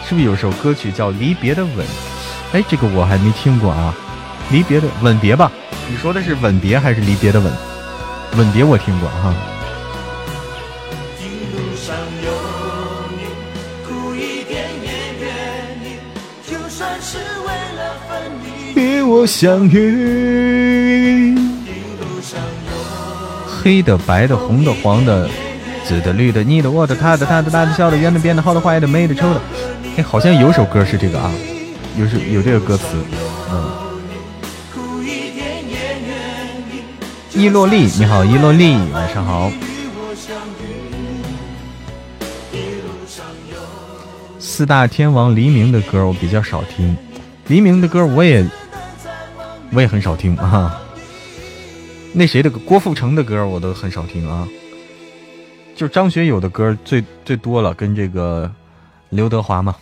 [0.07, 1.73] 是不是有首歌曲叫《离别的吻》？
[2.53, 3.95] 哎，这个我还没听过啊。
[4.51, 5.51] 离别的吻别吧，
[5.89, 7.51] 你说的是吻别还是离别的吻？
[8.37, 9.33] 吻别我听过哈。
[18.75, 21.37] 与我相遇。
[23.63, 25.29] 黑的、白的、红的、黄的、
[25.85, 29.41] 紫的、绿的、你的、我的、他的、他的、大的、小的、圆的、扁的、好的、坏的、美的、丑的。
[29.97, 31.31] 哎，好像有首歌是这个啊，
[31.97, 32.83] 有是有这个歌词，
[33.51, 33.80] 嗯。
[37.33, 39.49] 伊洛丽，你好，伊洛丽，晚上好。
[44.37, 46.95] 四大天王黎明的歌我比较少听，
[47.47, 48.45] 黎明的歌我也
[49.71, 50.77] 我也很少听啊。
[52.13, 54.45] 那谁的郭富城的歌我都很少听啊，
[55.73, 58.51] 就张学友的歌最最多了，跟这个
[59.09, 59.75] 刘德华嘛。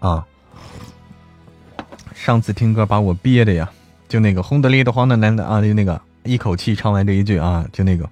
[0.00, 0.26] 啊，
[2.14, 3.70] 上次听歌把我憋的呀。
[4.08, 8.08] 就那个红的、绿的、黄的、蓝的啊，就那个一口气唱完这一句啊，就那个，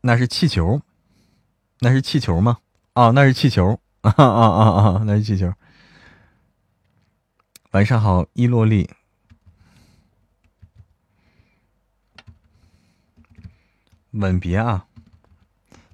[0.00, 0.80] 那是气球，
[1.80, 2.58] 那是气球吗？
[2.92, 5.52] 啊，那是气球啊啊啊啊，那是气球。
[7.72, 8.88] 晚上好，伊洛丽。
[14.12, 14.86] 吻别啊，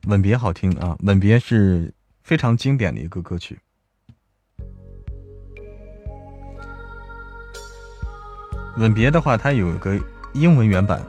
[0.06, 1.92] 吻别好听啊，吻别是
[2.22, 3.58] 非常经典的一个歌曲。
[8.76, 9.98] 吻别的话，它有个
[10.32, 11.00] 英文原版，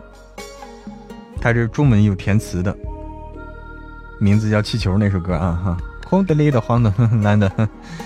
[1.39, 2.75] 它是中文有填词的，
[4.19, 5.77] 名字叫《气球》那首歌啊哈，
[6.07, 7.49] 空的、绿的、慌的、难的、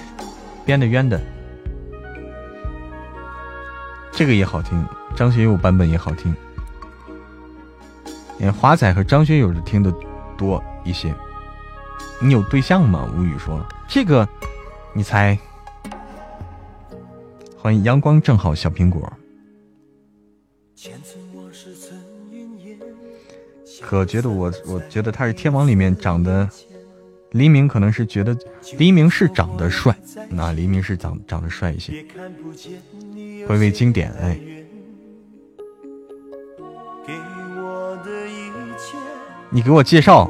[0.63, 1.19] 编的、冤的，
[4.11, 4.85] 这个也好听，
[5.15, 6.35] 张学友版本也好听。
[8.39, 9.91] 哎，华仔和张学友是听的
[10.37, 11.13] 多一些。
[12.19, 13.07] 你有对象吗？
[13.15, 14.27] 无语说这个，
[14.93, 15.37] 你猜？
[17.59, 19.11] 欢迎阳光正好小苹果。
[23.81, 26.47] 可觉得我，我觉得他是天王里面长得，
[27.31, 28.37] 黎明可能是觉得
[28.77, 29.97] 黎明是长得帅，
[30.29, 32.05] 那黎明是长长得帅一些。
[33.47, 34.39] 回味经典，哎，
[39.49, 40.29] 你给我介绍，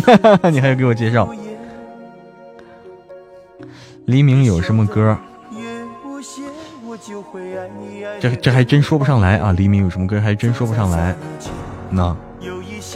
[0.50, 1.30] 你还要给我介绍，
[4.06, 5.18] 黎明有什么歌？
[8.20, 9.52] 这这还真说不上来啊！
[9.52, 10.20] 黎明有什么歌？
[10.20, 11.14] 还真说不上来，
[11.90, 12.16] 那。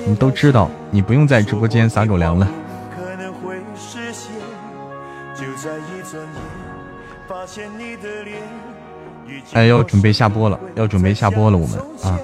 [0.05, 2.49] 你都知道，你不用在直播间撒狗粮了。
[9.53, 12.19] 哎，要准备下播了，要准备下播了，我们啊，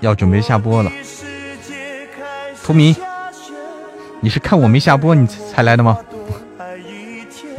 [0.00, 0.90] 要准备下播了。
[2.62, 2.94] 图迷，
[4.20, 5.98] 你是看我没下播你才来的吗？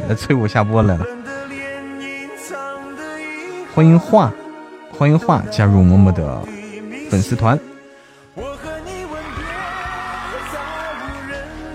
[0.08, 1.06] 来 催我下播来了。
[3.76, 4.32] 欢迎画，
[4.90, 6.42] 欢迎画加入默默的
[7.10, 7.60] 粉丝团。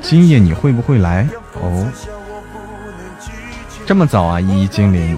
[0.02, 1.30] 今夜你会不会来？
[1.54, 1.88] 哦，
[3.86, 5.16] 这么早啊，一一精灵。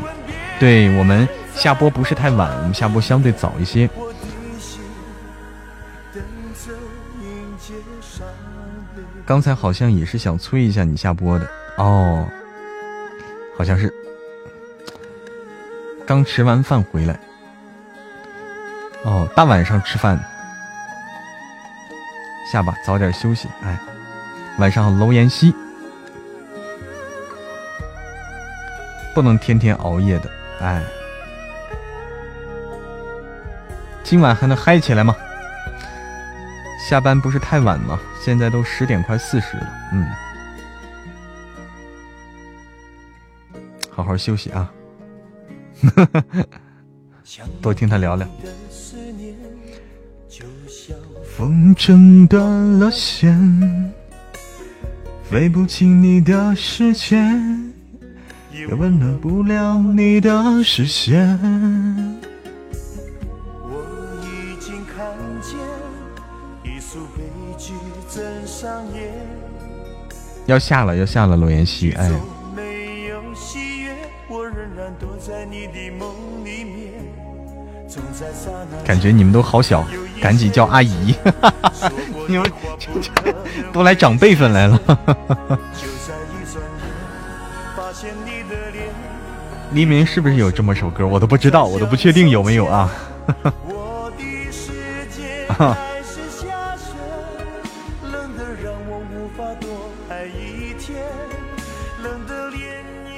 [0.60, 3.90] 对我们下播不是太晚，我们下播相对早一些。
[9.26, 11.48] 刚才好像也是想催一下你下播的
[11.78, 12.28] 哦，
[13.58, 13.90] 好像是
[16.06, 17.20] 刚吃完饭回来。
[19.04, 20.18] 哦，大晚上吃饭，
[22.52, 23.48] 下吧，早点休息。
[23.64, 23.78] 哎。
[24.60, 25.52] 晚上好，楼妍希，
[29.16, 30.30] 不能天天熬夜的，
[30.62, 30.84] 哎，
[34.04, 35.16] 今晚还能嗨起来吗？
[36.88, 38.00] 下班不是太晚吗？
[38.24, 40.08] 现在都十点快四十了，嗯，
[43.90, 44.72] 好好休息啊，
[47.62, 48.28] 多听他聊聊。
[51.38, 52.44] 风筝断
[52.80, 53.94] 了线。
[55.24, 57.16] 飞不进你的世界，
[58.52, 61.40] 也温暖不了你的视线。
[63.64, 63.74] 我
[64.22, 65.04] 已经看
[65.42, 65.58] 见
[66.64, 67.24] 一出悲
[67.58, 67.74] 剧
[68.08, 69.12] 正上演。
[70.46, 72.12] 要下了，要下了，罗妍希，哎。
[78.86, 79.86] 感觉你们都好小，
[80.22, 81.16] 赶紧叫阿姨！
[82.28, 82.52] 你们
[83.74, 84.80] 都来长辈分来了。
[89.72, 91.08] 黎明是不是有这么首歌？
[91.08, 92.90] 我都不知道，我都不确定有没有啊。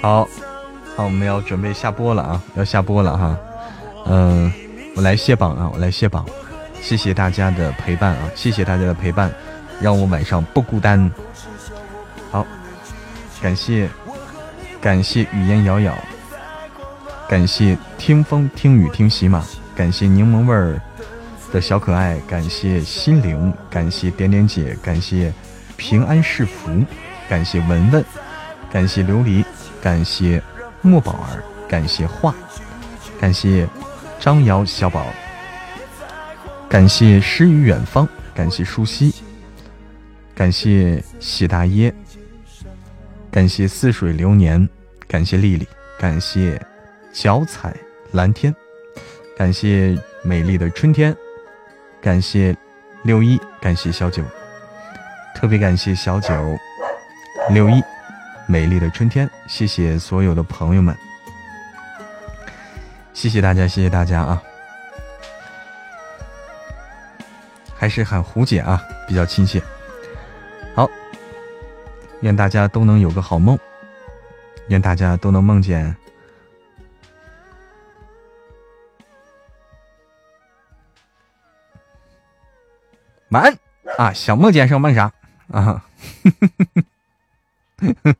[0.02, 0.28] 好
[0.96, 3.38] 好，我们要准备下播了啊，要下播了哈。
[4.08, 4.52] 嗯。
[4.96, 5.70] 我来卸榜啊！
[5.74, 6.26] 我来卸榜，
[6.82, 8.32] 谢谢大家的陪伴啊！
[8.34, 9.30] 谢谢大家的陪伴，
[9.82, 11.12] 让我晚上不孤单。
[12.32, 12.48] 好，
[13.42, 13.90] 感谢
[14.80, 15.94] 感谢语言瑶瑶，
[17.28, 19.44] 感谢听风听雨听喜马，
[19.76, 20.82] 感谢柠檬味儿
[21.52, 25.34] 的小可爱，感谢心灵，感谢点点姐，感谢
[25.76, 26.72] 平安是福，
[27.28, 28.06] 感谢文文，
[28.72, 29.44] 感谢琉璃，
[29.82, 30.42] 感谢
[30.82, 32.34] 莫宝儿，感谢画，
[33.20, 33.68] 感谢。
[34.20, 35.06] 张瑶小宝，
[36.68, 39.14] 感谢诗与远方，感谢舒西，
[40.34, 41.94] 感谢谢大爷，
[43.30, 44.68] 感谢似水流年，
[45.08, 45.68] 感谢丽丽，
[46.00, 46.60] 感谢
[47.14, 47.76] 脚踩
[48.12, 48.54] 蓝天，
[49.38, 51.16] 感谢美丽的春天，
[52.02, 52.56] 感谢
[53.04, 54.24] 六一，感谢小九，
[55.36, 56.58] 特别感谢小九
[57.52, 57.82] 六一，
[58.48, 60.96] 美丽的春天，谢谢所有的朋友们。
[63.16, 64.44] 谢谢大家，谢谢大家啊！
[67.76, 69.60] 还是喊胡姐啊，比较亲切。
[70.76, 70.88] 好，
[72.22, 73.58] 愿大家都能有个好梦，
[74.68, 75.96] 愿大家都能梦见
[83.30, 83.58] 晚安
[83.98, 84.14] 啊！
[84.14, 85.12] 想梦见什么梦啥
[85.48, 85.84] 啊？
[87.78, 88.16] 呵 呵